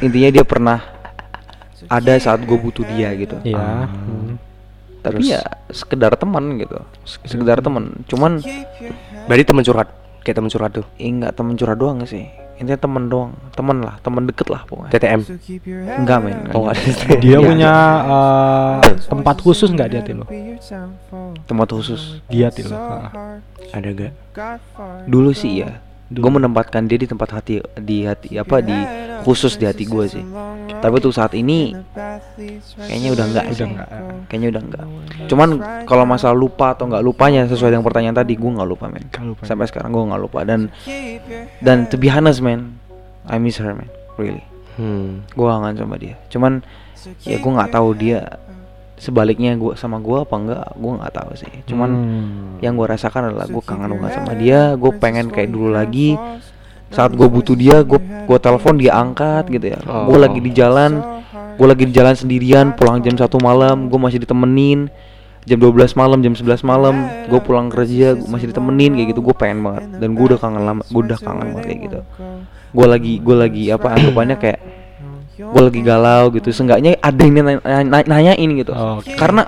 intinya 0.00 0.30
dia 0.32 0.44
pernah 0.46 0.78
ada 1.86 2.12
saat 2.16 2.40
gue 2.40 2.54
butuh 2.54 2.84
dia 2.86 3.12
gitu 3.14 3.36
Iya. 3.42 3.56
Ah. 3.56 3.86
hmm. 3.86 4.34
tapi 5.00 5.20
Terus? 5.20 5.28
ya 5.30 5.40
sekedar 5.68 6.12
teman 6.14 6.56
gitu 6.56 6.78
sekedar 7.04 7.58
teman 7.58 7.92
cuman 8.04 8.40
Berarti 9.24 9.44
teman 9.44 9.62
curhat. 9.62 9.88
Kayak 10.20 10.36
temen 10.36 10.48
curhat 10.48 10.72
tuh. 10.72 10.86
eh, 10.96 11.08
nggak 11.10 11.32
temen 11.32 11.52
curhat 11.54 11.76
doang 11.76 12.00
sih 12.04 12.24
intinya 12.54 12.78
temen 12.78 13.08
doang 13.08 13.34
temen 13.50 13.82
lah 13.82 13.98
temen 13.98 14.24
deket 14.24 14.46
lah 14.46 14.62
pokoknya 14.62 14.94
TTM. 14.94 15.20
enggak 15.98 16.18
men 16.20 16.38
Oh. 16.50 16.70
Dia 17.18 17.36
punya 17.38 17.72
eh, 18.80 18.94
tempat 19.02 19.36
khusus 19.38 19.68
nggak 19.68 19.88
di 19.90 19.96
hati 19.98 20.12
lo? 20.12 20.24
tempat 21.44 21.68
khusus 21.68 22.22
Di 22.24 22.40
hati 22.40 22.62
lo. 22.62 22.72
Ah. 22.72 23.36
Ada 23.70 23.88
gak? 23.90 24.12
dulu 25.04 25.32
sih 25.32 25.60
ya. 25.60 25.82
Gue 26.12 26.30
menempatkan 26.30 26.84
dia 26.84 27.00
di 27.00 27.08
tempat 27.08 27.40
hati 27.40 27.64
di 27.80 28.04
hati 28.04 28.36
apa 28.36 28.60
di 28.60 28.76
khusus 29.24 29.56
di 29.56 29.64
hati 29.64 29.88
gue 29.88 30.04
sih. 30.04 30.24
tapi 30.84 31.00
tuh 31.00 31.08
saat 31.16 31.32
ini 31.32 31.72
kayaknya 32.76 33.16
udah 33.16 33.24
enggak 33.24 33.44
Udah 33.48 33.56
sih 33.56 33.64
nggak, 33.64 33.88
ah. 33.88 34.20
kayaknya 34.28 34.48
udah 34.52 34.62
enggak 34.68 34.86
cuman 35.32 35.48
kalau 35.88 36.04
masalah 36.04 36.36
lupa 36.36 36.76
atau 36.76 36.84
nggak 36.92 37.00
lupanya 37.00 37.48
sesuai 37.48 37.72
dengan 37.72 37.86
pertanyaan 37.88 38.16
tadi 38.20 38.36
gue 38.36 38.50
nggak 38.52 38.68
lupa 38.68 38.92
men. 38.92 39.08
Lupa. 39.24 39.42
sampai 39.48 39.64
sekarang 39.64 39.90
gue 39.96 40.04
nggak 40.12 40.22
lupa. 40.22 40.40
Dan 40.44 40.68
dan 41.64 41.88
to 41.88 41.96
be 41.96 42.12
honest 42.12 42.44
man 42.44 42.76
I 43.24 43.40
miss 43.40 43.56
her 43.56 43.72
man 43.72 43.88
really. 44.20 44.44
Hmm. 44.76 45.24
gue 45.32 45.46
kangen 45.46 45.74
sama 45.78 45.96
dia. 45.96 46.20
Cuman 46.28 46.60
ya 47.24 47.36
gue 47.40 47.52
nggak 47.52 47.72
tahu 47.72 47.88
dia 47.96 48.43
sebaliknya 48.94 49.52
gue 49.54 49.74
sama 49.74 49.98
gue 49.98 50.22
apa 50.22 50.34
enggak 50.34 50.66
gue 50.74 50.92
nggak 50.96 51.12
tahu 51.12 51.30
sih. 51.34 51.50
Cuman 51.66 51.90
Hmm. 51.90 52.62
yang 52.62 52.74
gue 52.74 52.86
rasakan 52.86 53.30
adalah 53.30 53.46
gue 53.46 53.62
kangen 53.62 53.90
banget 53.98 54.12
sama 54.16 54.32
dia 54.34 54.74
gue 54.74 54.90
pengen 54.96 55.28
kayak 55.28 55.50
dulu 55.50 55.70
lagi. 55.70 56.14
Saat 56.88 57.18
gue 57.18 57.26
butuh 57.26 57.58
dia 57.58 57.82
gue 57.82 57.98
gue 57.98 58.38
telepon 58.38 58.78
dia 58.78 58.94
angkat 58.94 59.50
gitu 59.50 59.66
ya. 59.74 59.78
Oh. 59.84 60.08
gue 60.08 60.18
lagi 60.20 60.38
di 60.38 60.50
jalan 60.50 61.02
gue 61.54 61.66
lagi 61.66 61.86
di 61.86 61.94
jalan 61.94 62.14
sendirian 62.14 62.74
pulang 62.74 62.98
jam 62.98 63.14
satu 63.14 63.38
malam 63.38 63.90
gue 63.90 63.98
masih 63.98 64.22
ditemenin. 64.22 64.86
Jam 65.44 65.60
12 65.60 65.92
malam 65.92 66.24
jam 66.24 66.32
11 66.32 66.64
malam 66.64 66.94
gue 67.28 67.40
pulang 67.42 67.68
kerja 67.68 68.16
gue 68.16 68.28
masih 68.30 68.48
ditemenin 68.48 68.94
kayak 68.94 69.08
gitu. 69.12 69.20
Gue 69.20 69.34
pengen 69.34 69.60
banget. 69.60 69.90
Dan 69.98 70.14
gue 70.14 70.24
udah 70.24 70.38
kangen 70.38 70.62
lama 70.62 70.82
gue 70.86 71.02
udah 71.02 71.18
kangen 71.18 71.46
banget 71.52 71.64
kayak 71.66 71.80
gitu. 71.90 72.00
Gue 72.72 72.86
lagi 72.86 73.12
gue 73.18 73.36
lagi 73.36 73.64
apa 73.68 73.86
anggapannya 73.92 74.36
kayak 74.38 74.60
gue 75.36 75.62
lagi 75.62 75.80
galau 75.80 76.30
gitu 76.30 76.48
seenggaknya 76.48 76.94
ada 76.96 77.18
yang 77.18 77.34
nanya, 77.36 77.58
nanya- 77.60 78.06
nanyain 78.06 78.50
gitu 78.54 78.70
Oke. 78.70 79.14
karena 79.14 79.42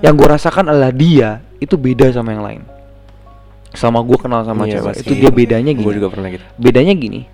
yang 0.00 0.14
gue 0.14 0.28
rasakan 0.28 0.68
adalah 0.68 0.90
dia 0.90 1.42
itu 1.58 1.74
beda 1.74 2.10
sama 2.10 2.30
yang 2.30 2.42
lain 2.42 2.62
sama 3.72 3.98
gue 4.00 4.14
kenal 4.14 4.42
sama 4.42 4.64
Iya, 4.64 4.78
cewek 4.78 4.94
itu 5.02 5.12
dia 5.16 5.30
bedanya 5.30 5.72
gini 5.72 5.82
Gue 5.82 5.98
juga 5.98 6.08
pernah 6.08 6.30
gitu. 6.30 6.44
bedanya 6.54 6.94
gini 6.94 7.26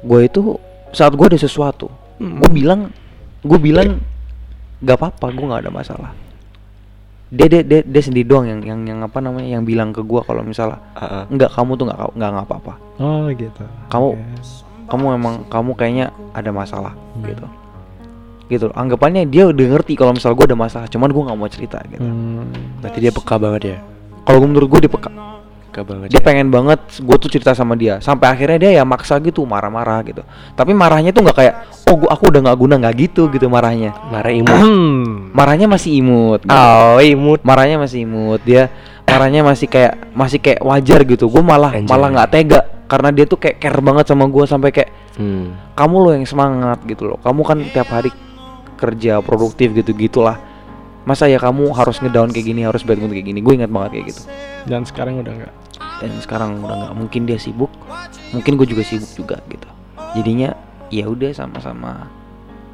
gue 0.00 0.20
itu 0.22 0.56
saat 0.90 1.12
gue 1.12 1.26
ada 1.26 1.36
sesuatu 1.36 1.92
Hmm. 2.16 2.36
gue 2.36 2.50
bilang 2.50 2.92
gue 3.40 3.58
bilang 3.58 3.96
gak 4.78 4.96
apa-apa 4.96 5.26
gue 5.30 5.40
nggak 5.42 5.62
ada 5.64 5.72
masalah 5.72 6.10
dia 7.28 7.46
dia 7.46 7.62
dia, 7.62 7.80
dia 7.80 8.02
sendiri 8.02 8.24
doang 8.24 8.44
yang 8.44 8.60
yang 8.60 8.80
yang 8.82 8.98
apa 9.00 9.16
namanya 9.18 9.48
yang 9.50 9.62
bilang 9.62 9.88
ke 9.88 10.00
gue 10.00 10.20
kalau 10.20 10.42
misalnya 10.42 10.80
Ah, 10.92 11.04
ah. 11.22 11.24
enggak 11.26 11.48
kamu 11.48 11.76
tuh 11.76 11.84
nggak 11.86 11.98
nggak 12.12 12.30
nggak 12.30 12.46
apa-apa 12.46 12.72
Oh 12.98 13.24
gitu. 13.30 13.64
Kamu- 13.86 14.16
Oke. 14.16 14.68
Kamu 14.90 15.04
emang 15.14 15.34
kamu 15.46 15.70
kayaknya 15.72 16.06
ada 16.32 16.50
masalah 16.50 16.92
gitu 17.20 17.46
gitu 18.46 18.66
anggapannya 18.68 19.24
dia 19.24 19.46
udah 19.46 19.66
ngerti 19.70 19.94
kalau 19.94 20.10
misal 20.10 20.34
gue 20.34 20.42
ada 20.44 20.58
masalah 20.58 20.84
cuman 20.84 21.06
gue 21.06 21.22
nggak 21.22 21.38
mau 21.38 21.46
cerita 21.46 21.78
gitu 21.86 22.02
Hmm. 22.02 22.50
Berarti 22.82 22.98
dia 22.98 23.10
peka 23.10 23.36
banget 23.36 23.62
ya. 23.64 23.78
kalau 24.20 24.42
menurut 24.42 24.66
gue 24.68 24.80
dia 24.82 24.92
peka 24.92 25.10
Peka 25.62 25.86
banget. 25.86 26.06
dia 26.10 26.18
ya. 26.18 26.24
pengen 26.26 26.50
banget 26.50 26.82
gue 26.98 27.16
tuh 27.16 27.30
cerita 27.30 27.54
sama 27.54 27.72
dia 27.72 28.02
sampai 28.02 28.26
akhirnya 28.28 28.58
dia 28.58 28.70
ya 28.72 28.82
maksa 28.82 29.16
gitu 29.18 29.46
marah-marah 29.46 30.02
gitu 30.02 30.26
tapi 30.52 30.74
marahnya 30.74 31.10
tuh 31.10 31.22
nggak 31.22 31.36
kayak 31.36 31.54
oh 31.86 31.94
gua 31.96 32.10
aku 32.10 32.26
udah 32.26 32.40
nggak 32.42 32.58
guna 32.58 32.74
nggak 32.76 32.94
gitu 33.00 33.22
gitu 33.28 33.46
marahnya 33.46 33.94
marah 34.04 34.32
imut. 34.32 34.50
Hmm. 34.50 35.30
marahnya 35.38 35.66
masih 35.66 35.90
imut 35.94 36.40
gitu. 36.42 36.50
Oh, 36.50 36.98
imut. 36.98 37.40
marahnya 37.42 37.78
masih 37.78 38.02
imut 38.02 38.42
dia 38.42 38.66
marahnya 39.06 39.42
masih 39.42 39.66
kayak 39.66 39.94
masih 40.10 40.38
kayak 40.38 40.58
wajar 40.60 41.00
gitu 41.02 41.30
gue 41.30 41.38
malah 41.40 41.70
Anjay. 41.70 41.86
malah 41.86 42.08
nggak 42.10 42.30
tega 42.30 42.60
karena 42.90 43.14
dia 43.14 43.22
tuh 43.24 43.38
kayak 43.38 43.62
care 43.62 43.78
banget 43.78 44.10
sama 44.10 44.26
gue 44.26 44.44
sampai 44.44 44.70
kayak 44.74 44.90
Hmm. 45.14 45.52
kamu 45.76 45.96
loh 46.00 46.12
yang 46.16 46.24
semangat 46.24 46.80
gitu 46.86 47.04
loh. 47.06 47.18
Kamu 47.20 47.44
kan 47.44 47.58
tiap 47.70 47.86
hari 47.88 48.08
kerja 48.74 49.20
produktif 49.20 49.70
gitu 49.70 49.92
gitulah. 49.92 50.40
Masa 51.04 51.28
ya 51.28 51.36
kamu 51.36 51.70
harus 51.70 52.00
ngedown 52.00 52.32
kayak 52.32 52.46
gini 52.46 52.64
harus 52.64 52.80
bad 52.82 52.96
mood 52.98 53.12
kayak 53.12 53.28
gini? 53.28 53.40
Gue 53.40 53.54
ingat 53.54 53.68
banget 53.68 53.90
kayak 53.94 54.06
gitu. 54.10 54.22
Dan 54.64 54.82
sekarang 54.82 55.20
udah 55.20 55.32
enggak. 55.32 55.54
dan 56.00 56.16
sekarang 56.16 56.64
udah 56.64 56.76
nggak. 56.76 56.94
Mungkin 56.96 57.20
dia 57.28 57.36
sibuk. 57.36 57.68
Mungkin 58.32 58.56
gue 58.56 58.64
juga 58.64 58.80
sibuk 58.80 59.12
juga 59.12 59.36
gitu. 59.46 59.68
Jadinya 60.16 60.56
ya 60.88 61.04
udah 61.04 61.28
sama-sama 61.30 62.08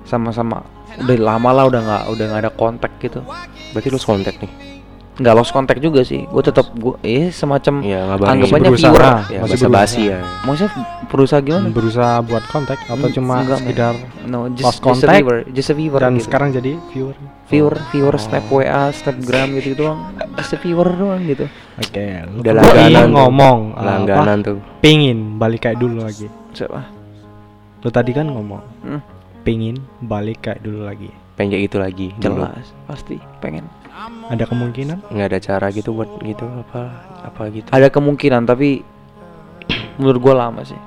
sama-sama. 0.07 0.63
Udah 1.03 1.17
lama 1.19 1.51
lah 1.51 1.65
udah 1.67 1.81
nggak 1.83 2.03
udah 2.15 2.25
nggak 2.31 2.43
ada 2.47 2.53
kontak 2.55 2.93
gitu. 3.03 3.27
Berarti 3.75 3.89
lu 3.91 3.99
kontak 3.99 4.39
nih. 4.39 4.76
Nggak 5.17 5.33
lost 5.33 5.49
kontak 5.49 5.79
juga 5.79 6.01
sih 6.01 6.23
gue 6.23 6.43
tetap 6.43 6.69
gue 6.71 6.93
eh 7.01 7.29
semacam 7.31 7.81
Iya, 7.81 8.01
ngabarin. 8.07 8.31
Anggapannya 8.37 8.69
berusaha. 8.69 8.93
viewer 8.93 9.05
ya, 9.27 9.41
Masih 9.41 9.69
basi 9.69 10.03
ya. 10.07 10.21
maksudnya 10.45 10.71
berusaha 11.07 11.41
gimana 11.41 11.67
Berusaha 11.69 12.15
buat 12.21 12.45
kontak 12.47 12.77
atau 12.83 13.01
Hmm, 13.01 13.15
cuma 13.15 13.35
enggak, 13.39 13.59
sekedar 13.59 13.95
no 14.25 14.39
just, 14.51 14.61
Lost 14.61 14.77
just 14.77 14.77
a 14.77 14.85
contact, 14.85 15.17
viewer 15.19 15.39
just 15.51 15.69
a 15.69 15.75
viewer 15.75 15.99
dan 15.99 16.13
gitu. 16.15 16.25
sekarang 16.27 16.49
jadi 16.51 16.73
viewer. 16.91 17.17
viewer 17.47 17.75
viewer 17.89 18.13
Oh. 18.13 18.21
snap 18.21 18.45
wa 18.47 18.61
snapgram 18.91 19.49
gitu 19.55 19.71
doang 19.75 19.99
just 20.35 20.53
a 20.53 20.59
viewer 20.59 20.89
doang 20.91 21.25
gitu 21.25 21.49
Oke, 21.77 22.05
lu 22.27 22.41
Udah 22.41 22.53
langganan 22.55 23.09
ngomong 23.11 23.59
uh, 23.73 23.83
Langganan 23.83 24.39
apa? 24.39 24.47
tuh. 24.47 24.59
Pingin 24.79 25.37
balik 25.37 25.61
kayak 25.63 25.77
dulu 25.77 26.01
lagi. 26.03 26.29
siapa 26.51 26.89
Lu 27.79 27.89
tadi 27.89 28.11
kan 28.11 28.27
ngomong 28.27 28.61
Hmm, 28.83 29.01
pingin 29.43 29.81
balik 29.99 30.41
kayak 30.43 30.61
dulu 30.61 30.85
lagi. 30.85 31.09
Pengen 31.35 31.53
kayak 31.53 31.65
gitu 31.65 31.79
lagi. 31.79 32.09
dulu. 32.15 32.45
jelas 32.45 32.69
pasti 32.85 33.17
pengen 33.39 33.65
Ada 34.29 34.45
kemungkinan? 34.45 35.09
Nggak 35.09 35.29
ada 35.33 35.39
cara 35.41 35.67
gitu 35.73 35.97
buat 35.97 36.11
gitu 36.21 36.45
apa 36.45 37.07
apa 37.27 37.51
gitu. 37.51 37.69
ada 37.75 37.91
kemungkinan 37.91 38.47
tapi 38.47 38.87
menurut 39.99 40.21
gua 40.23 40.47
lama 40.47 40.63
sih 40.63 40.79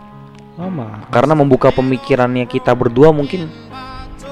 Lama. 0.56 1.08
karena 1.12 1.34
membuka 1.36 1.72
pemikirannya 1.72 2.48
kita 2.48 2.72
berdua 2.76 3.12
mungkin 3.12 3.48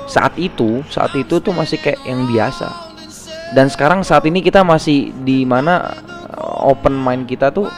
saat 0.08 0.36
itu 0.40 0.84
saat 0.88 1.12
itu 1.16 1.40
tuh 1.44 1.52
masih 1.52 1.80
kayak 1.80 2.00
yang 2.08 2.28
biasa 2.28 2.68
dan 3.56 3.68
sekarang 3.72 4.04
saat 4.04 4.24
ini 4.28 4.44
kita 4.44 4.63
masih 4.63 5.12
di 5.24 5.44
mana 5.48 6.00
open 6.63 6.96
mind 6.96 7.28
kita 7.28 7.52
tuh 7.52 7.72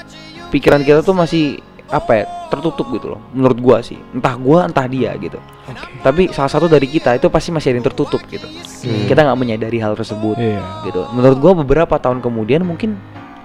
pikiran 0.50 0.82
kita 0.82 1.06
tuh 1.06 1.14
masih 1.14 1.62
apa 1.90 2.12
ya 2.22 2.26
tertutup 2.54 2.86
gitu 2.94 3.18
loh 3.18 3.22
menurut 3.34 3.58
gua 3.58 3.78
sih. 3.82 3.98
Entah 4.14 4.38
gua 4.38 4.66
entah 4.70 4.86
dia 4.86 5.14
gitu. 5.18 5.38
Oke. 5.70 6.02
tapi 6.02 6.22
salah 6.34 6.50
satu 6.50 6.66
dari 6.66 6.90
kita 6.90 7.14
itu 7.14 7.30
pasti 7.30 7.54
masih 7.54 7.74
ada 7.74 7.78
yang 7.82 7.88
tertutup 7.88 8.22
gitu. 8.26 8.46
Hmm. 8.50 9.06
kita 9.06 9.22
nggak 9.22 9.38
menyadari 9.38 9.78
hal 9.78 9.94
tersebut 9.94 10.38
Iya. 10.40 10.62
gitu. 10.90 11.02
Menurut 11.14 11.38
gua 11.38 11.54
beberapa 11.62 11.96
tahun 12.02 12.22
kemudian 12.26 12.66
mungkin 12.66 12.98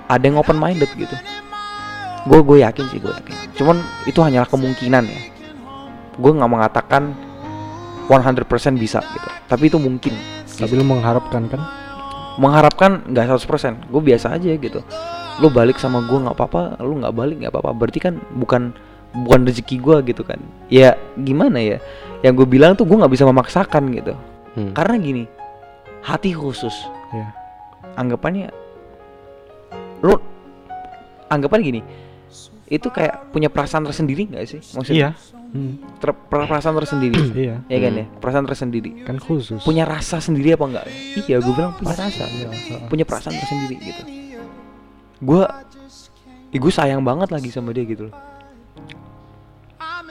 ada 0.09 0.24
yang 0.24 0.37
open 0.40 0.57
minded 0.57 0.88
gitu. 0.96 1.16
Gue 2.24 2.40
gue 2.40 2.64
yakin 2.64 2.88
sih 2.88 2.96
gue 3.04 3.12
yakin. 3.12 3.37
Cuman 3.61 3.85
itu 4.09 4.16
hanyalah 4.24 4.48
kemungkinan 4.48 5.04
ya. 5.04 5.20
Gue 6.16 6.33
nggak 6.33 6.48
mengatakan 6.48 7.12
100% 8.09 8.80
bisa 8.80 9.04
gitu. 9.04 9.28
Tapi 9.44 9.68
itu 9.68 9.76
mungkin. 9.76 10.16
Tapi 10.48 10.72
lu 10.72 10.88
mengharapkan 10.88 11.44
kan? 11.52 11.61
mengharapkan 12.35 13.07
nggak 13.07 13.30
100% 13.30 13.90
gue 13.90 14.02
biasa 14.02 14.35
aja 14.35 14.50
gitu 14.59 14.83
lu 15.37 15.49
balik 15.49 15.77
sama 15.77 15.99
gue 16.01 16.14
nggak 16.16 16.33
apa-apa 16.33 16.79
lu 16.81 16.99
nggak 16.99 17.12
balik 17.12 17.37
nggak 17.38 17.53
apa-apa 17.53 17.70
berarti 17.73 17.99
kan 17.99 18.14
bukan 18.33 18.70
bukan 19.14 19.40
rezeki 19.42 19.79
gue 19.79 19.97
gitu 20.09 20.23
kan 20.23 20.38
ya 20.68 20.94
gimana 21.16 21.59
ya 21.59 21.79
yang 22.20 22.35
gue 22.35 22.44
bilang 22.44 22.75
tuh 22.75 22.83
gue 22.83 22.94
nggak 22.94 23.11
bisa 23.11 23.25
memaksakan 23.25 23.90
gitu 23.92 24.14
Hmm. 24.55 24.70
karena 24.70 24.94
gini 24.97 25.25
hati 26.01 26.31
khusus 26.31 26.70
Iya. 27.11 27.35
anggapannya 27.94 28.55
lu 29.99 30.14
anggapannya 31.27 31.64
gini 31.64 31.81
itu 32.66 32.87
kayak 32.87 33.29
punya 33.31 33.51
perasaan 33.51 33.83
tersendiri 33.83 34.31
nggak 34.31 34.47
sih 34.47 34.62
maksudnya 34.73 35.11
Iya. 35.11 35.42
Hmm. 35.51 35.75
ter- 35.99 36.18
perasaan 36.47 36.75
tersendiri 36.77 37.18
Iya. 37.44 37.66
ya 37.66 37.79
kan 37.81 37.90
Hmm. 37.90 37.99
ya 37.99 38.07
perasaan 38.14 38.47
tersendiri 38.47 38.90
Kan 39.03 39.18
khusus. 39.18 39.59
punya 39.61 39.83
rasa 39.83 40.18
sendiri 40.18 40.55
apa 40.55 40.64
enggak 40.64 40.87
iya 41.20 41.37
gue 41.37 41.51
bilang 41.51 41.75
punya 41.75 41.94
rasa 41.97 42.23
iya, 42.31 42.47
heeh. 42.47 42.87
punya 42.87 43.03
perasaan 43.03 43.35
tersendiri 43.35 43.75
gitu 43.81 44.03
gue 45.22 45.42
ya 46.55 46.59
gue 46.59 46.72
sayang 46.72 47.03
banget 47.03 47.35
lagi 47.35 47.50
sama 47.50 47.74
dia 47.74 47.85
gitu 47.87 48.11
loh. 48.11 48.16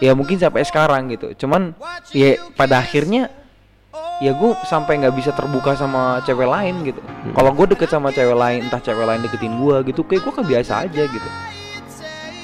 Ya 0.04 0.12
mungkin 0.12 0.36
sampai 0.36 0.68
sekarang 0.68 1.08
gitu. 1.16 1.32
Cuman 1.46 1.72
ya 2.12 2.36
pada 2.60 2.84
akhirnya 2.84 3.32
ya 4.20 4.36
gue 4.36 4.52
sampai 4.68 5.00
nggak 5.00 5.16
bisa 5.16 5.32
terbuka 5.32 5.76
sama 5.80 6.20
cewek 6.28 6.48
lain 6.48 6.84
gitu. 6.84 7.00
Kalau 7.32 7.52
gue 7.56 7.66
deket 7.72 7.90
sama 7.92 8.12
cewek 8.12 8.36
lain 8.36 8.68
entah 8.68 8.84
cewek 8.84 9.06
lain 9.08 9.24
deketin 9.24 9.56
gue 9.56 9.76
gitu 9.94 10.04
kayak 10.04 10.22
gue 10.28 10.34
kan 10.36 10.46
biasa 10.46 10.74
aja 10.88 11.04
gitu. 11.08 11.30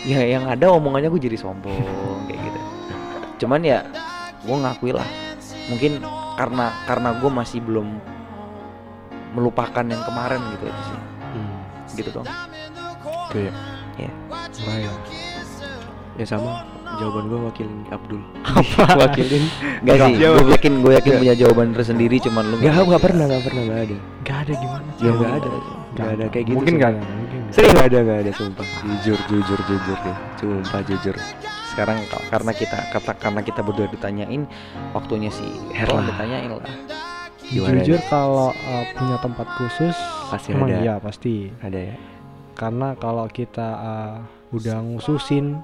Ya 0.07 0.23
yang 0.23 0.47
ada 0.47 0.71
omongannya 0.71 1.11
gue 1.11 1.19
jadi 1.19 1.35
sombong 1.35 2.23
kayak 2.31 2.39
gitu. 2.39 2.59
Cuman 3.43 3.59
ya 3.63 3.83
gue 4.47 4.55
ngakui 4.55 4.91
lah. 4.95 5.07
Mungkin 5.69 5.99
karena 6.39 6.71
karena 6.87 7.09
gue 7.19 7.31
masih 7.31 7.59
belum 7.59 7.99
melupakan 9.35 9.83
yang 9.83 10.01
kemarin 10.07 10.39
gitu 10.55 10.65
sih. 10.71 10.95
Hmm. 10.95 11.08
Gitu 11.99 12.09
dong 12.13 12.25
Itu 13.29 13.37
ya. 13.41 13.53
ya 13.97 14.11
Raya. 14.59 14.91
Ya 16.15 16.25
sama. 16.25 16.67
Jawaban 16.99 17.31
gua 17.31 17.39
wakilin 17.47 17.85
Abdul. 17.87 18.19
wakilin. 18.99 19.43
Gak 19.79 19.95
sih 20.01 20.13
gue 20.17 20.51
yakin 20.51 20.73
gue 20.83 20.93
yakin 20.97 21.11
punya 21.15 21.35
jawaban 21.37 21.71
tersendiri 21.71 22.19
cuman 22.19 22.43
lu 22.43 22.55
Enggak, 22.59 22.81
enggak 22.81 23.01
pernah, 23.01 23.23
enggak 23.23 23.43
pernah, 23.47 23.61
enggak 23.63 23.79
ada. 23.79 23.97
Gak 24.25 24.37
ada 24.43 24.53
gimana? 24.53 24.89
Ya 24.99 25.09
enggak 25.13 25.31
ada. 25.31 25.49
Enggak 25.89 26.07
ada 26.09 26.25
kayak 26.27 26.45
gitu. 26.45 26.55
Mungkin 26.59 26.73
gak 26.75 26.89
ada. 26.91 27.01
Sering 27.49 27.71
nggak 27.71 27.87
ada 27.87 27.97
nggak 28.03 28.19
ada 28.19 28.31
sumpah. 28.35 28.67
Jujur 28.83 29.19
jujur 29.25 29.59
jujur 29.63 29.97
deh. 30.01 30.17
Sumpah 30.35 30.81
jujur. 30.83 31.15
Sekarang 31.71 31.97
ka- 32.05 32.25
karena 32.27 32.51
kita 32.51 32.77
kata 32.91 33.11
karena 33.15 33.41
kita 33.41 33.61
berdua 33.63 33.87
ditanyain, 33.87 34.41
waktunya 34.91 35.31
si 35.31 35.45
Herlan 35.71 36.03
ditanyain 36.03 36.51
lah. 36.51 36.73
Gimana 37.49 37.81
Jujur 37.81 37.97
kalau 38.07 38.53
uh, 38.53 38.85
punya 38.93 39.17
tempat 39.17 39.47
khusus 39.57 39.97
Pasti 40.29 40.53
emang 40.53 40.69
ada. 40.69 40.79
iya 40.79 40.95
pasti. 40.97 41.49
Ada 41.59 41.79
ya. 41.89 41.95
Karena 42.53 42.93
kalau 42.93 43.25
kita 43.25 43.67
uh, 43.73 44.15
udah 44.51 44.77
ngususin 44.83 45.57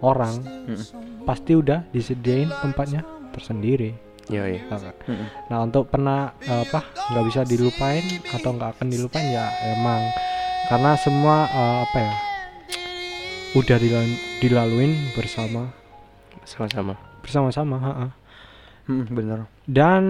orang, 0.00 0.40
Mm-mm. 0.64 0.78
pasti 1.24 1.52
udah 1.52 1.84
disediain 1.90 2.48
tempatnya 2.62 3.04
tersendiri. 3.30 3.92
Iya 4.28 4.44
iya. 4.48 4.60
Mm-mm. 4.64 5.28
Nah 5.48 5.58
untuk 5.60 5.88
pernah 5.88 6.32
uh, 6.48 6.62
apa 6.64 6.80
nggak 7.12 7.24
bisa 7.26 7.40
dilupain 7.44 8.04
atau 8.30 8.52
nggak 8.52 8.76
akan 8.76 8.88
dilupain 8.88 9.28
ya 9.28 9.44
emang 9.68 10.00
karena 10.68 10.92
semua 10.96 11.48
uh, 11.48 11.76
apa 11.82 11.96
ya 11.98 12.14
udah 13.56 13.76
dila- 13.76 14.18
dilaluin 14.38 14.92
bersama 15.12 15.72
Sama-sama. 16.44 16.96
bersama-sama 17.20 17.76
ha-ha. 17.76 18.06
Mm, 18.88 19.04
bener. 19.08 19.38
dan 19.64 20.04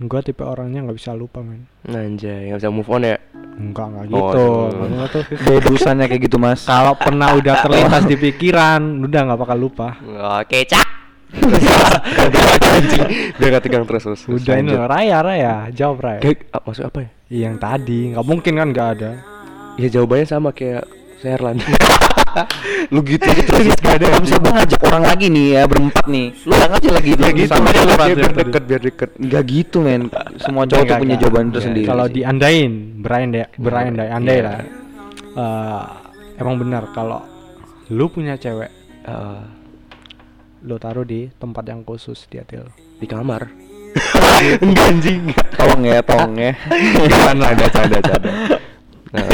gua 0.00 0.20
tipe 0.20 0.40
orangnya 0.40 0.80
nggak 0.82 0.96
bisa 0.96 1.12
lupa 1.12 1.40
men 1.40 1.68
Anjay, 1.84 2.48
nggak 2.48 2.58
bisa 2.58 2.70
move 2.70 2.88
on 2.88 3.04
ya. 3.04 3.20
enggak 3.52 3.86
enggak 3.86 4.04
Oh, 4.08 4.32
gitu. 4.32 4.44
Maksudnya 4.72 5.06
tuh 5.06 5.22
Modusannya 5.46 6.06
kayak 6.06 6.22
gitu 6.22 6.36
mas. 6.36 6.64
kalau 6.64 6.94
pernah 6.94 7.32
udah 7.32 7.54
terlintas 7.60 8.04
di 8.04 8.16
pikiran 8.16 8.80
udah 9.02 9.20
nggak 9.22 9.38
bakal 9.38 9.58
lupa 9.58 9.88
Oke, 10.40 10.64
cak. 10.64 10.86
Biar 13.36 13.48
gak 13.52 13.62
tegang 13.62 13.84
terus 13.84 14.02
terus. 14.02 14.20
udah 14.26 14.56
ini 14.56 14.72
raya 14.74 15.20
raya 15.20 15.54
jawab 15.70 16.02
raya 16.02 16.18
Kayak, 16.18 16.50
ah, 16.50 16.60
maksud 16.60 16.84
apa 16.84 16.98
ya? 17.00 17.08
yang 17.30 17.54
tadi 17.56 18.10
nggak 18.10 18.26
mungkin 18.26 18.52
kan 18.54 18.68
nggak 18.68 18.88
ada 18.96 19.12
Ya 19.76 19.86
jawabannya 19.88 20.26
sama 20.26 20.50
kayak 20.50 20.82
Serlan. 21.18 21.60
lu 22.94 23.00
gitu 23.06 23.26
gitu. 23.26 23.50
sih 23.60 23.72
gak 23.78 23.96
ada 24.00 24.18
bisa 24.22 24.36
gua 24.38 24.52
ngajak 24.62 24.80
orang 24.86 25.04
lagi 25.04 25.26
nih 25.30 25.46
ya 25.56 25.62
berempat 25.66 26.04
nih. 26.08 26.26
Lu 26.46 26.52
gak 26.54 26.70
ngajak 26.74 26.92
lagi 26.96 27.10
ya 27.14 27.30
gitu, 27.34 27.50
sama 27.50 27.68
biar, 27.70 28.32
deket, 28.34 28.62
biar 28.66 28.80
deket. 28.82 29.10
Nggak 29.18 29.42
gitu 29.46 29.76
men. 29.82 30.02
Semua 30.38 30.64
cowok 30.66 30.84
tuh 30.86 30.96
punya 31.00 31.16
jawaban 31.18 31.46
tersendiri 31.50 31.86
kalau 31.86 32.06
diandain 32.06 32.72
berandai 33.00 33.44
berandai 33.58 34.08
andai 34.10 34.38
Iya. 34.40 34.46
lah. 34.46 34.58
Eh, 35.30 35.84
emang 36.40 36.56
benar 36.58 36.82
kalau 36.90 37.22
lu 37.90 38.06
punya 38.10 38.34
cewek 38.38 38.70
Ah, 39.00 39.42
lu 40.60 40.76
taruh 40.76 41.08
di 41.08 41.32
tempat 41.40 41.64
yang 41.64 41.80
khusus 41.88 42.28
di 42.28 42.36
hati 42.36 42.60
lu 42.60 42.68
di 43.00 43.08
kamar. 43.08 43.48
Enggak 44.64 44.86
anjing. 44.92 45.22
tolong 45.56 45.82
ya 45.88 45.98
tolong 46.04 46.36
ya. 46.36 46.52
Ada 46.52 47.66
canda 47.72 47.98
canda. 48.04 48.30
Nah, 49.10 49.24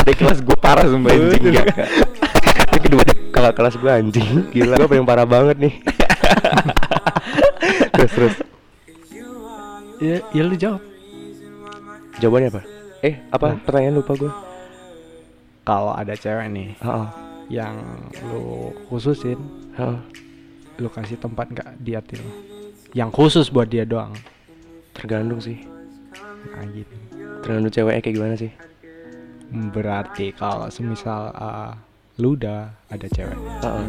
di 0.00 0.12
kelas 0.14 0.38
gue 0.40 0.56
parah 0.56 0.84
sumpah 0.84 1.10
anjing 1.10 1.42
Enggak. 1.44 1.66
Ini 2.68 2.78
kedua 2.82 3.02
kalau 3.28 3.50
kelas 3.52 3.74
gue 3.74 3.90
anjing, 3.90 4.28
gila 4.50 4.74
gue 4.76 4.88
paling 4.88 5.04
parah 5.04 5.24
banget 5.24 5.56
nih. 5.58 5.74
terus 7.94 8.10
terus. 8.10 8.34
ya, 9.98 10.16
ya 10.28 10.42
lu 10.42 10.54
jawab 10.54 10.80
Jawabannya 12.18 12.48
apa? 12.50 12.60
Eh, 13.00 13.14
apa 13.28 13.44
Nah. 13.48 13.56
pertanyaan 13.62 13.96
lupa 13.96 14.12
gue? 14.16 14.30
kalau 15.62 15.92
ada 15.92 16.12
cewek 16.12 16.48
nih 16.48 16.68
Heeh. 16.78 17.06
yang 17.52 17.74
lu 18.24 18.72
khususin 18.88 19.36
Heeh. 19.74 19.98
lu 20.78 20.88
kasih 20.88 21.14
tempat 21.14 21.46
nggak 21.46 21.68
di 21.76 21.92
hati 21.92 22.16
lu 22.16 22.26
yang 22.90 23.08
khusus 23.08 23.48
buat 23.48 23.66
dia 23.66 23.84
doang 23.84 24.12
Tergantung 24.90 25.38
sih. 25.38 25.62
nah 26.48 26.64
gitu 26.66 26.94
Tergantung 27.38 27.70
ceweknya 27.70 28.00
kayak 28.00 28.14
gimana 28.16 28.34
sih? 28.34 28.50
Berarti 29.50 30.30
kalau 30.30 30.68
semisal 30.68 31.32
uh, 31.32 31.72
lu 32.16 32.34
udah 32.34 32.68
ada 32.86 33.06
cewek 33.06 33.32
Heeh. 33.58 33.86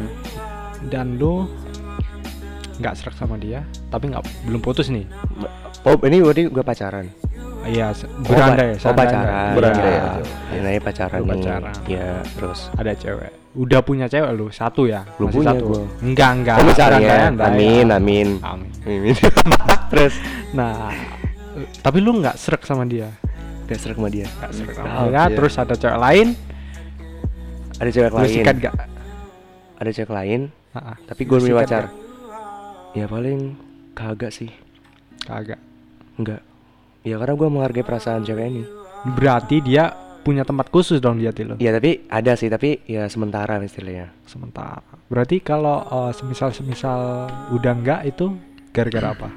dan 0.86 1.14
lu 1.14 1.44
nggak 2.76 2.94
serak 2.94 3.12
sama 3.14 3.36
dia 3.36 3.60
tapi 3.88 4.08
nggak 4.08 4.24
belum 4.44 4.60
putus 4.60 4.88
nih 4.88 5.04
Oh, 5.80 5.96
ini 6.02 6.20
berarti 6.20 6.44
gue 6.44 6.60
pacaran. 6.60 7.08
iya 7.64 7.88
Oh, 7.88 8.20
berandai 8.22 8.76
pa- 8.76 8.84
oh, 8.84 8.92
pacaran. 8.92 9.52
Berandai 9.56 9.88
ya. 9.88 9.96
ya. 9.96 10.12
Ya, 10.46 10.58
namanya 10.60 10.82
pacaran 10.82 11.18
Lu 11.18 11.26
pacaran. 11.26 11.72
Ya, 11.88 12.08
terus. 12.30 12.60
ada 12.74 12.92
cewek 12.92 13.32
udah 13.50 13.80
punya 13.80 14.04
cewek 14.04 14.28
lu 14.30 14.46
satu 14.50 14.84
ya 14.84 15.08
Belum 15.16 15.26
Masih 15.26 15.38
punya 15.38 15.48
satu 15.50 15.64
gua. 15.66 15.82
enggak 15.98 16.30
enggak 16.34 16.54
Oh, 16.54 16.64
misalnya. 16.66 16.98
berandai-andai, 17.00 17.46
Amin, 17.48 17.64
ya. 17.82 17.96
amin. 17.96 18.28
amin 18.44 18.68
Amin. 18.86 19.14
terus 19.90 20.14
nah 20.50 20.92
tapi 21.80 21.98
lu 21.98 22.14
nggak 22.14 22.36
serak 22.36 22.62
sama 22.62 22.84
dia 22.84 23.08
udah 23.70 23.78
serak 23.78 23.96
sama 23.96 24.08
dia. 24.08 24.26
nggak 24.28 24.50
serak 24.52 24.74
sama 24.74 24.90
Oh, 24.92 25.06
dia 25.06 25.14
iya. 25.14 25.24
terus 25.30 25.54
ada 25.54 25.74
cewek 25.74 25.96
lain 25.96 26.28
Ada 27.76 27.90
cewek 27.90 28.10
lu 28.10 28.18
lain. 28.18 28.32
sikat 28.34 28.56
gak 28.58 28.74
Ada 29.78 29.90
cewek 29.94 30.12
lain, 30.12 30.40
tapi 31.06 31.22
gue 31.22 31.32
punya 31.34 31.48
sikat 31.48 31.64
pacar. 31.64 31.82
gak? 31.82 31.92
Ya 32.92 33.04
paling 33.06 33.40
kagak 33.92 34.28
sih. 34.30 34.50
kagak 35.22 35.56
Enggak. 36.14 36.42
Ya 37.00 37.16
karena 37.16 37.32
gue 37.32 37.48
menghargai 37.48 37.80
perasaan 37.80 38.20
cewek 38.20 38.44
ini. 38.44 38.62
berarti 39.08 39.56
dia 39.60 39.88
punya 40.20 40.44
tempat 40.44 40.68
khusus 40.68 40.98
dong 40.98 41.16
di 41.16 41.24
hati 41.24 41.40
lu 41.42 41.56
Ya 41.56 41.72
tapi 41.72 42.04
ada 42.06 42.34
sih, 42.34 42.46
tapi 42.46 42.84
ya 42.84 43.06
sementara 43.06 43.56
istilahnya. 43.58 44.12
sementara 44.24 44.84
berarti 45.06 45.40
kalau 45.40 45.80
eh, 45.80 46.12
semisal 46.12 46.50
semisal 46.50 47.00
udah 47.48 47.72
enggak 47.72 48.04
itu 48.04 48.36
gara-gara 48.68 49.10
apa 49.10 49.28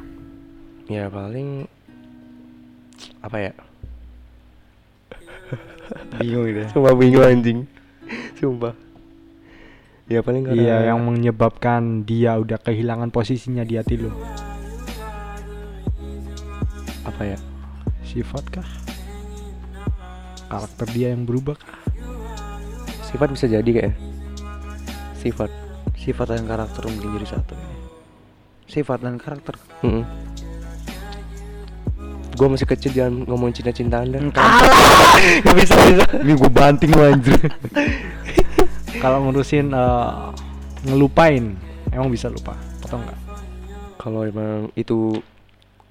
Ya 0.86 1.08
paling 1.08 1.64
apa 3.22 3.38
ya? 3.40 3.52
Bingung 6.20 6.46
deh 6.50 6.68
Sumpah 6.72 6.94
bingung 6.96 7.24
anjing. 7.26 7.60
Sumpah. 8.38 8.74
Ya 10.12 10.20
paling 10.20 10.44
karena 10.44 10.60
iya 10.60 10.78
yang 10.92 11.00
menyebabkan 11.00 12.04
dia 12.04 12.36
udah 12.36 12.60
kehilangan 12.60 13.08
posisinya 13.10 13.64
di 13.64 13.80
hati 13.80 13.96
lu 13.96 14.12
apa 17.04 17.24
ya? 17.24 17.40
sifat 18.04 18.44
kah 18.52 18.70
karakter 20.48 20.88
dia 20.92 21.08
yang 21.16 21.24
berubah 21.24 21.56
kah 21.56 21.80
Sifat 23.14 23.30
bisa 23.30 23.46
jadi 23.46 23.70
kayak. 23.70 23.96
Sifat. 25.22 25.54
sifat 25.94 26.34
dan 26.34 26.50
karakter 26.50 26.82
mungkin 26.90 27.14
jadi 27.16 27.38
satu 27.38 27.54
ya. 27.56 27.68
sifat 28.68 29.00
dan 29.06 29.16
karakter 29.16 29.56
Mm 29.86 30.04
Gue 32.34 32.48
masih 32.48 32.66
kecil 32.66 32.92
jangan 32.92 33.24
ngomongin 33.24 33.54
cinta-cintaan 33.56 34.10
dah. 34.10 34.22
Gak 35.46 35.56
bisa 35.56 35.74
bisa 35.78 36.04
ini 36.18 36.34
gue 36.34 36.50
banting 36.50 36.90
lu 36.90 37.04
anjir 37.06 37.38
kalau 39.00 39.22
ngurusin 39.22 39.70
eh, 39.70 40.10
ngelupain 40.84 41.54
emang 41.90 42.10
bisa 42.10 42.28
lupa 42.28 42.56
atau 42.82 42.98
enggak 42.98 43.20
Kalau 43.96 44.22
emang 44.24 44.52
itu 44.74 45.16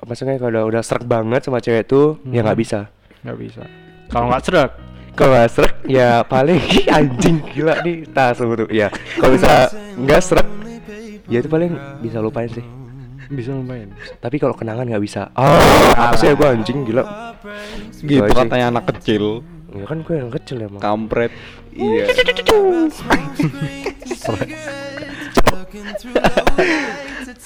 maksudnya 0.01 0.37
kalau 0.37 0.51
udah 0.51 0.65
udah 0.69 0.83
serak 0.83 1.05
banget 1.05 1.41
sama 1.43 1.59
cewek 1.59 1.87
tuh 1.87 2.19
ya 2.27 2.41
nggak 2.41 2.53
Hmm. 2.53 2.61
bisa. 2.61 2.81
nggak 3.23 3.39
bisa 3.39 3.63
kalau 4.09 4.27
nggak 4.29 4.43
serak 4.43 4.71
Kalau 5.13 5.31
nggak 5.31 5.51
serak 5.51 5.75
ya 5.87 6.09
paling 6.25 6.61
anjing 6.99 7.37
gila 7.49 7.75
nih 7.81 8.09
tas 8.09 8.37
tuh. 8.37 8.67
Ya 8.69 8.89
kalau 9.15 9.33
bisa 9.33 9.69
nggak 9.95 10.21
serak 10.21 10.49
ya 11.25 11.39
itu 11.39 11.49
paling 11.49 11.71
bisa 12.01 12.19
lupain 12.19 12.49
sih. 12.49 12.65
Bisa 13.33 13.51
lupain 13.51 13.89
Tapi 14.19 14.37
kalau 14.37 14.53
kenangan 14.53 14.85
nggak 14.85 15.01
bisa. 15.01 15.33
Oh, 15.33 15.57
apa 15.93 16.15
sih 16.15 16.29
gue 16.31 16.47
anjing 16.47 16.85
gila. 16.85 17.03
gitu 17.99 18.29
katanya 18.29 18.71
anak 18.71 18.85
kecil 18.97 19.43
Ya 19.73 19.89
kan 19.89 20.05
gue 20.05 20.15
yang 20.15 20.29
kecil 20.29 20.61
emang. 20.61 20.79
kampret 20.79 21.33
iya 21.73 22.05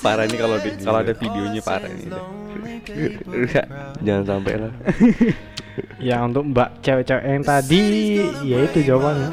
parah 0.03 0.25
ini 0.27 0.37
kalau 0.37 0.57
di 0.59 0.71
kalau 0.83 0.99
ada 1.01 1.15
videonya 1.15 1.63
parah 1.63 1.89
ini. 1.89 2.07
Jangan 4.07 4.25
sampai 4.27 4.55
lah. 4.59 4.73
ya 6.01 6.25
untuk 6.25 6.43
mbak 6.47 6.81
cewek-cewek 6.81 7.23
yang 7.23 7.45
tadi 7.45 7.85
ya 8.43 8.59
itu 8.65 8.79
jawabannya 8.83 9.29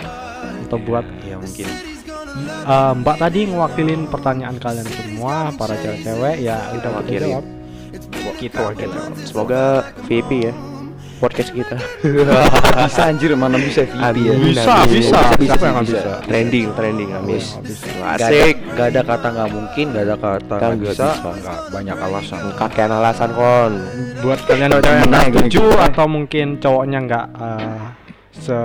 untuk 0.62 0.80
buat 0.84 1.06
ya 1.24 1.40
mungkin 1.40 1.93
eh, 2.36 2.94
mbak 2.96 3.16
tadi 3.18 3.40
ngewakilin 3.46 4.02
pertanyaan 4.08 4.58
kalian 4.58 4.88
semua 4.88 5.52
para 5.54 5.76
cewek-cewek 5.76 6.36
ya 6.40 6.58
udah 6.72 6.74
kita 6.74 6.90
Wakilin. 6.92 7.30
jawab 7.30 7.46
kita 8.36 8.60
wakil 8.62 8.90
Semoga 9.24 9.64
VIP 10.06 10.32
ya 10.44 10.54
podcast 11.16 11.56
kita. 11.56 11.80
bisa 12.84 13.02
anjir 13.08 13.32
mana 13.32 13.56
bisa 13.56 13.88
VIP 13.88 14.18
ya 14.20 14.34
Bisa, 14.36 14.74
bisa. 14.84 15.20
bisa 15.40 15.56
Siapa 15.56 15.64
yang 15.64 15.76
nggak 15.80 15.88
bisa. 15.88 16.00
bisa? 16.04 16.14
trending, 16.28 16.68
trending 16.76 17.10
amin. 17.16 17.40
Wis. 17.40 17.48
Asik. 17.56 17.96
Gak 17.96 18.12
ada, 18.12 18.28
gak 18.76 18.88
ada 18.92 19.02
kata 19.08 19.28
nggak 19.32 19.50
mungkin, 19.50 19.86
gak 19.90 20.04
ada 20.04 20.16
kata 20.18 20.56
nggak 20.60 20.76
bisa. 20.84 20.92
bisa, 21.16 21.30
nggak 21.32 21.60
banyak 21.72 21.98
alasan. 21.98 22.40
Kakean 22.60 22.92
alasan 22.92 23.30
kon. 23.32 23.72
buat 24.20 24.40
kalian 24.44 24.70
cewek 24.74 25.00
yang 25.00 25.32
setuju 25.32 25.64
atau 25.80 26.06
mungkin 26.08 26.48
cowoknya 26.60 27.00
nggak 27.02 27.26
eh, 27.40 27.82
se 28.36 28.58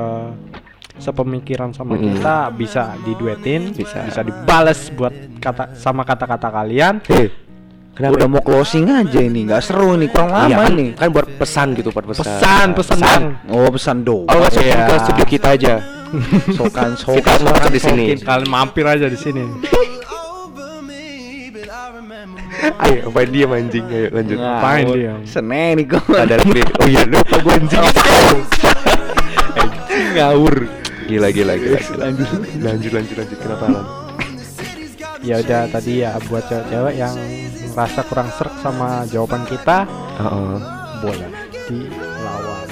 sepemikiran 0.98 1.70
sama 1.70 1.94
Mm-mm. 1.94 2.14
kita 2.14 2.36
bisa 2.52 2.82
diduetin 3.00 3.72
Bisa. 3.72 4.02
bisa 4.02 4.20
dibales 4.20 4.90
buat 4.92 5.10
kata 5.38 5.72
sama 5.72 6.02
kata-kata 6.02 6.48
kalian 6.52 7.00
Eh, 7.06 7.30
Kenapa? 7.90 8.14
Udah 8.14 8.28
mau 8.30 8.38
closing 8.38 8.86
aja 8.86 9.18
ini, 9.18 9.42
nggak 9.42 9.58
seru 9.58 9.98
nih, 9.98 10.06
kurang 10.06 10.30
lama 10.30 10.46
Iya 10.46 10.56
kan, 10.60 10.70
nih. 10.70 10.88
kan 10.94 11.08
buat 11.10 11.26
pesan 11.34 11.66
gitu 11.74 11.90
buat 11.90 12.06
pesan. 12.06 12.22
Pesan, 12.22 12.66
pesan, 12.70 12.96
Bang. 12.96 13.24
Oh 13.50 13.66
pesan 13.66 13.96
dong. 14.06 14.22
Oh, 14.24 14.38
masukin 14.38 14.78
ke 14.78 14.94
studio 15.02 15.26
kita 15.26 15.48
aja. 15.50 15.74
Sokan 16.54 16.94
sokan. 16.94 17.18
Kita 17.18 17.30
semua 17.36 17.58
kan 17.58 17.70
di 17.74 17.82
sini. 17.82 18.04
Kalian 18.16 18.46
mampir 18.46 18.86
aja 18.86 19.02
di 19.04 19.18
sini. 19.18 19.42
Ayo, 22.78 23.10
apa 23.10 23.26
dia 23.26 23.46
anjing? 23.46 23.86
Ayo 23.86 24.06
lanjut. 24.10 24.38
Ngapain 24.38 24.84
dia? 24.88 25.12
Seneng 25.24 25.70
nih 25.74 25.86
kok. 25.88 26.02
Ada. 26.08 26.34
Oh 26.78 26.86
iya, 26.86 27.02
lupa 27.02 27.36
gue 27.36 27.54
anjing. 27.58 27.82
ngawur. 30.14 30.56
Gila 31.08 31.28
gila 31.32 31.54
gila. 31.56 31.80
gila. 31.80 32.04
Lanjut 32.60 32.92
lanjut 32.92 33.16
lanjut 33.16 33.38
kenapa 33.40 33.64
lan? 33.72 33.86
Ya 35.24 35.40
udah 35.42 35.66
tadi 35.72 36.04
ya 36.04 36.14
buat 36.28 36.44
cewek-cewek 36.46 36.94
yang 36.94 37.14
merasa 37.74 38.00
kurang 38.06 38.28
serk 38.38 38.54
sama 38.62 39.02
jawaban 39.10 39.42
kita, 39.48 39.88
Heeh. 40.20 40.56
boleh 41.02 41.30
dilawan. 41.66 42.66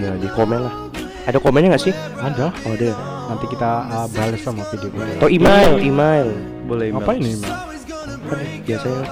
Ya 0.00 0.12
di 0.16 0.28
komen 0.32 0.60
lah. 0.64 0.74
Ada 1.28 1.38
komennya 1.44 1.76
nggak 1.76 1.84
sih? 1.84 1.94
Ada. 2.18 2.48
Oh 2.64 2.72
ada. 2.72 2.90
Nanti 3.28 3.46
kita 3.52 3.70
uh, 3.92 4.06
balas 4.08 4.40
sama 4.40 4.64
video 4.72 4.88
kita. 4.88 5.20
Atau 5.20 5.28
email, 5.28 5.76
email. 5.84 6.28
Boleh 6.64 6.88
Apa 6.96 7.12
ini, 7.12 7.36
Mbak? 7.36 7.58
Kan 8.28 8.38
biasanya. 8.64 9.04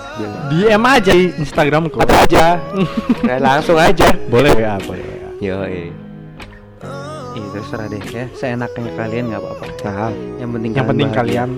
DM 0.48 0.82
aja 0.88 1.12
di 1.12 1.26
Instagramku. 1.36 1.96
Atau 2.00 2.16
aja. 2.16 2.56
Nah, 3.26 3.38
langsung 3.42 3.74
aja. 3.74 4.14
Boleh 4.30 4.54
ya, 4.54 4.78
boleh 4.86 5.02
ya. 5.02 5.28
Yo, 5.42 5.56
eh. 5.66 6.05
Iya 7.36 7.46
terserah 7.52 7.86
deh 7.86 8.00
ya. 8.08 8.24
Seenaknya 8.32 8.90
kalian 8.96 9.24
nggak 9.28 9.40
apa-apa. 9.44 9.66
Nah, 9.84 10.10
Yang 10.40 10.50
penting 10.56 10.70
Yang 10.72 10.86
penting 10.88 11.08
bahagia. 11.08 11.20
kalian 11.20 11.50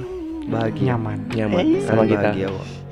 bahagia. 0.49 0.85
nyaman. 0.91 1.19
nyaman 1.31 1.63
Eh, 1.63 1.83
sama 1.87 2.03
kita. 2.05 2.31
bahagia. 2.35 2.49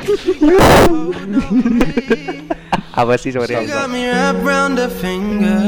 Apa 2.96 3.20
sih 3.20 3.28
sorry? 3.28 3.52
She 3.52 3.66
got 3.68 3.90
me 3.90 4.08
wrapped 4.08 4.40
round 4.40 4.78
her 4.78 4.88
finger. 4.88 5.60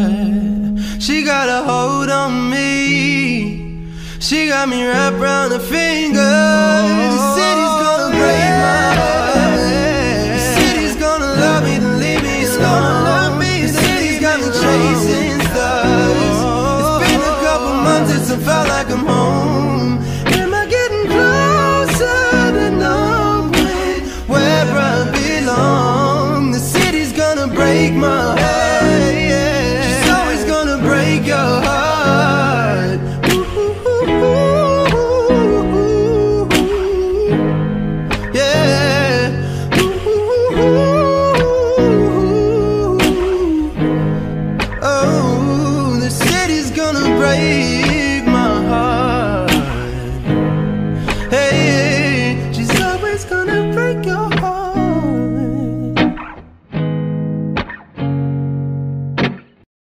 She 0.97 1.21
got 1.23 1.49
a 1.49 1.61
hold 1.61 2.09
on 2.09 2.49
me. 2.49 3.93
She 4.19 4.49
got 4.49 4.69
me 4.69 4.87
wrapped 4.87 5.21
round 5.21 5.53
her 5.53 5.61
finger. 5.61 6.23
The 6.23 7.19
city's 7.37 7.75